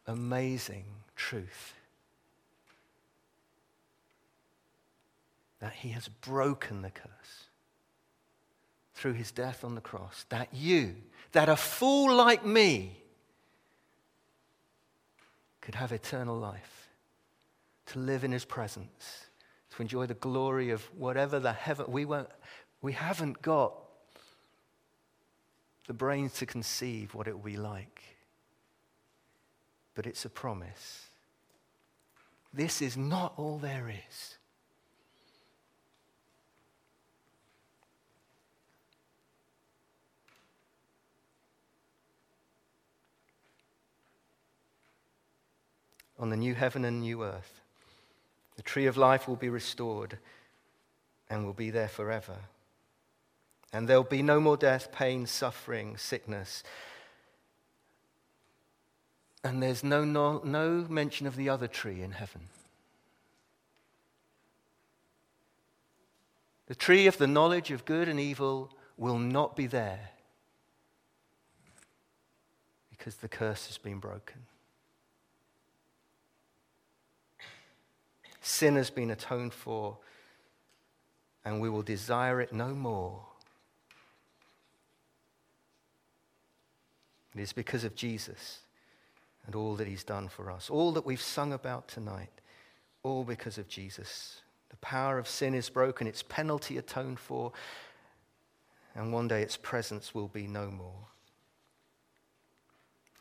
amazing 0.07 0.85
truth 1.15 1.75
that 5.59 5.73
he 5.73 5.89
has 5.89 6.07
broken 6.07 6.81
the 6.81 6.89
curse 6.89 7.49
through 8.95 9.13
his 9.13 9.31
death 9.31 9.63
on 9.63 9.75
the 9.75 9.81
cross. 9.81 10.25
That 10.29 10.47
you, 10.51 10.95
that 11.33 11.49
a 11.49 11.55
fool 11.55 12.15
like 12.15 12.43
me, 12.43 12.97
could 15.61 15.75
have 15.75 15.91
eternal 15.91 16.35
life, 16.35 16.89
to 17.85 17.99
live 17.99 18.23
in 18.23 18.31
his 18.31 18.43
presence, 18.43 19.27
to 19.75 19.83
enjoy 19.83 20.07
the 20.07 20.15
glory 20.15 20.71
of 20.71 20.81
whatever 20.97 21.39
the 21.39 21.53
heaven. 21.53 21.85
We, 21.89 22.05
won't, 22.05 22.29
we 22.81 22.93
haven't 22.93 23.43
got 23.43 23.75
the 25.85 25.93
brains 25.93 26.33
to 26.39 26.47
conceive 26.47 27.13
what 27.13 27.27
it 27.27 27.33
will 27.33 27.45
be 27.45 27.57
like 27.57 28.14
but 29.95 30.05
it's 30.05 30.25
a 30.25 30.29
promise. 30.29 31.07
This 32.53 32.81
is 32.81 32.95
not 32.95 33.33
all 33.37 33.57
there 33.57 33.89
is. 33.89 34.35
On 46.17 46.29
the 46.29 46.37
new 46.37 46.53
heaven 46.53 46.85
and 46.85 47.01
new 47.01 47.23
earth, 47.23 47.59
the 48.55 48.61
tree 48.61 48.85
of 48.85 48.95
life 48.95 49.27
will 49.27 49.35
be 49.35 49.49
restored 49.49 50.17
and 51.29 51.45
will 51.45 51.53
be 51.53 51.71
there 51.71 51.89
forever. 51.89 52.37
And 53.73 53.87
there'll 53.87 54.03
be 54.03 54.21
no 54.21 54.39
more 54.39 54.55
death, 54.55 54.93
pain, 54.93 55.25
suffering, 55.25 55.97
sickness 55.97 56.63
and 59.45 59.61
there's 59.61 59.83
no, 59.83 60.03
no, 60.03 60.41
no 60.43 60.87
mention 60.89 61.27
of 61.27 61.35
the 61.35 61.49
other 61.49 61.67
tree 61.67 62.01
in 62.01 62.11
heaven. 62.13 62.41
The 66.65 66.73
tree 66.73 67.05
of 67.05 67.19
the 67.19 67.27
knowledge 67.27 67.69
of 67.69 67.85
good 67.85 68.09
and 68.09 68.19
evil 68.19 68.71
will 68.97 69.19
not 69.19 69.55
be 69.55 69.67
there 69.67 70.09
because 72.89 73.17
the 73.17 73.27
curse 73.27 73.67
has 73.67 73.77
been 73.77 73.99
broken. 73.99 74.47
Sin 78.41 78.75
has 78.77 78.89
been 78.89 79.11
atoned 79.11 79.53
for, 79.53 79.99
and 81.43 81.61
we 81.61 81.69
will 81.69 81.83
desire 81.83 82.41
it 82.41 82.51
no 82.51 82.69
more. 82.69 83.21
It 87.35 87.41
is 87.41 87.53
because 87.53 87.83
of 87.83 87.93
Jesus 87.93 88.61
and 89.45 89.55
all 89.55 89.75
that 89.75 89.87
he's 89.87 90.03
done 90.03 90.27
for 90.27 90.51
us. 90.51 90.69
All 90.69 90.91
that 90.93 91.05
we've 91.05 91.21
sung 91.21 91.53
about 91.53 91.87
tonight, 91.87 92.41
all 93.03 93.23
because 93.23 93.57
of 93.57 93.67
Jesus. 93.67 94.41
The 94.69 94.77
power 94.77 95.17
of 95.17 95.27
sin 95.27 95.53
is 95.53 95.69
broken, 95.69 96.07
its 96.07 96.23
penalty 96.23 96.77
atoned 96.77 97.19
for, 97.19 97.51
and 98.95 99.13
one 99.13 99.27
day 99.27 99.41
its 99.41 99.57
presence 99.57 100.15
will 100.15 100.27
be 100.27 100.47
no 100.47 100.71
more. 100.71 101.07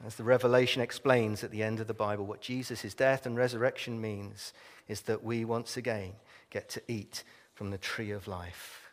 As 0.05 0.17
the 0.17 0.25
Revelation 0.25 0.83
explains 0.83 1.43
at 1.45 1.51
the 1.51 1.63
end 1.63 1.81
of 1.81 1.87
the 1.87 1.95
Bible, 1.95 2.27
what 2.27 2.41
Jesus' 2.41 2.95
death 2.95 3.27
and 3.27 3.37
resurrection 3.37 4.01
means 4.01 4.53
is 4.89 5.03
that 5.03 5.25
we 5.25 5.45
once 5.45 5.77
again 5.77 6.13
get 6.51 6.69
to 6.71 6.83
eat 6.89 7.25
from 7.55 7.71
the 7.71 7.79
tree 7.79 8.11
of 8.11 8.29
life 8.29 8.91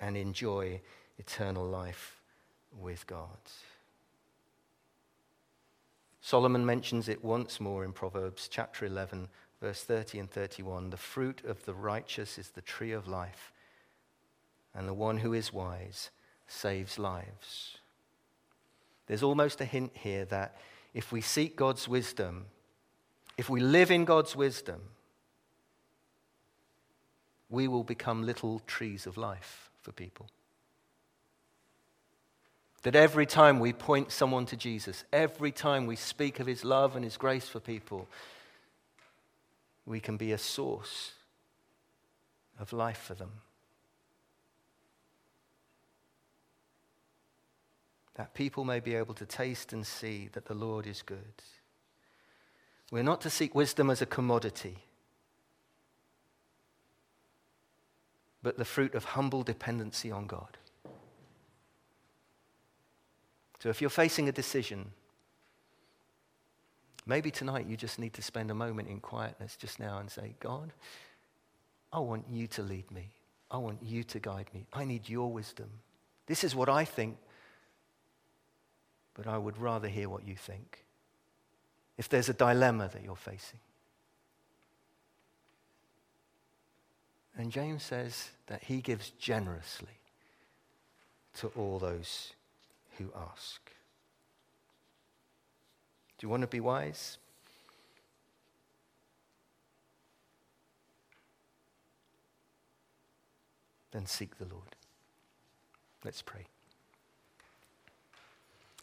and 0.00 0.16
enjoy 0.16 0.80
eternal 1.18 1.64
life 1.66 2.20
with 2.78 3.06
God. 3.06 3.38
Solomon 6.26 6.64
mentions 6.64 7.10
it 7.10 7.22
once 7.22 7.60
more 7.60 7.84
in 7.84 7.92
Proverbs 7.92 8.48
chapter 8.48 8.86
11, 8.86 9.28
verse 9.60 9.82
30 9.82 10.20
and 10.20 10.30
31. 10.30 10.88
The 10.88 10.96
fruit 10.96 11.42
of 11.44 11.62
the 11.66 11.74
righteous 11.74 12.38
is 12.38 12.48
the 12.48 12.62
tree 12.62 12.92
of 12.92 13.06
life, 13.06 13.52
and 14.74 14.88
the 14.88 14.94
one 14.94 15.18
who 15.18 15.34
is 15.34 15.52
wise 15.52 16.08
saves 16.46 16.98
lives. 16.98 17.76
There's 19.06 19.22
almost 19.22 19.60
a 19.60 19.66
hint 19.66 19.92
here 19.92 20.24
that 20.24 20.56
if 20.94 21.12
we 21.12 21.20
seek 21.20 21.56
God's 21.56 21.86
wisdom, 21.86 22.46
if 23.36 23.50
we 23.50 23.60
live 23.60 23.90
in 23.90 24.06
God's 24.06 24.34
wisdom, 24.34 24.80
we 27.50 27.68
will 27.68 27.84
become 27.84 28.24
little 28.24 28.60
trees 28.60 29.06
of 29.06 29.18
life 29.18 29.68
for 29.82 29.92
people. 29.92 30.30
That 32.84 32.96
every 32.96 33.26
time 33.26 33.60
we 33.60 33.72
point 33.72 34.12
someone 34.12 34.46
to 34.46 34.56
Jesus, 34.56 35.04
every 35.12 35.52
time 35.52 35.86
we 35.86 35.96
speak 35.96 36.40
of 36.40 36.46
his 36.46 36.64
love 36.64 36.96
and 36.96 37.04
his 37.04 37.16
grace 37.16 37.48
for 37.48 37.60
people, 37.60 38.08
we 39.84 40.00
can 40.00 40.16
be 40.16 40.32
a 40.32 40.38
source 40.38 41.12
of 42.58 42.72
life 42.72 42.98
for 42.98 43.14
them. 43.14 43.32
that 48.14 48.34
people 48.34 48.64
may 48.64 48.80
be 48.80 48.94
able 48.94 49.14
to 49.14 49.26
taste 49.26 49.72
and 49.72 49.86
see 49.86 50.28
that 50.32 50.46
the 50.46 50.54
Lord 50.54 50.86
is 50.86 51.02
good. 51.02 51.42
We're 52.90 53.02
not 53.02 53.20
to 53.22 53.30
seek 53.30 53.54
wisdom 53.54 53.90
as 53.90 54.00
a 54.00 54.06
commodity, 54.06 54.78
but 58.42 58.56
the 58.56 58.64
fruit 58.64 58.94
of 58.94 59.04
humble 59.04 59.42
dependency 59.42 60.12
on 60.12 60.26
God. 60.26 60.58
So 63.64 63.70
if 63.70 63.80
you're 63.80 63.88
facing 63.88 64.28
a 64.28 64.32
decision, 64.32 64.90
maybe 67.06 67.30
tonight 67.30 67.64
you 67.66 67.78
just 67.78 67.98
need 67.98 68.12
to 68.12 68.20
spend 68.20 68.50
a 68.50 68.54
moment 68.54 68.90
in 68.90 69.00
quietness 69.00 69.56
just 69.56 69.80
now 69.80 70.00
and 70.00 70.10
say, 70.10 70.34
God, 70.38 70.70
I 71.90 72.00
want 72.00 72.26
you 72.30 72.46
to 72.48 72.62
lead 72.62 72.90
me. 72.90 73.08
I 73.50 73.56
want 73.56 73.78
you 73.82 74.04
to 74.04 74.18
guide 74.18 74.50
me. 74.52 74.66
I 74.74 74.84
need 74.84 75.08
your 75.08 75.32
wisdom. 75.32 75.70
This 76.26 76.44
is 76.44 76.54
what 76.54 76.68
I 76.68 76.84
think 76.84 77.16
but 79.14 79.26
I 79.26 79.38
would 79.38 79.56
rather 79.58 79.88
hear 79.88 80.10
what 80.10 80.26
you 80.26 80.34
think. 80.34 80.84
If 81.96 82.10
there's 82.10 82.28
a 82.28 82.34
dilemma 82.34 82.90
that 82.92 83.02
you're 83.02 83.16
facing. 83.16 83.60
And 87.38 87.50
James 87.50 87.82
says 87.82 88.30
that 88.48 88.64
he 88.64 88.82
gives 88.82 89.10
generously 89.10 90.00
to 91.38 91.46
all 91.56 91.78
those 91.78 92.34
who 92.98 93.10
ask. 93.30 93.70
Do 96.18 96.26
you 96.26 96.28
want 96.28 96.42
to 96.42 96.46
be 96.46 96.60
wise? 96.60 97.18
Then 103.90 104.06
seek 104.06 104.38
the 104.38 104.44
Lord. 104.44 104.76
Let's 106.04 106.22
pray. 106.22 106.46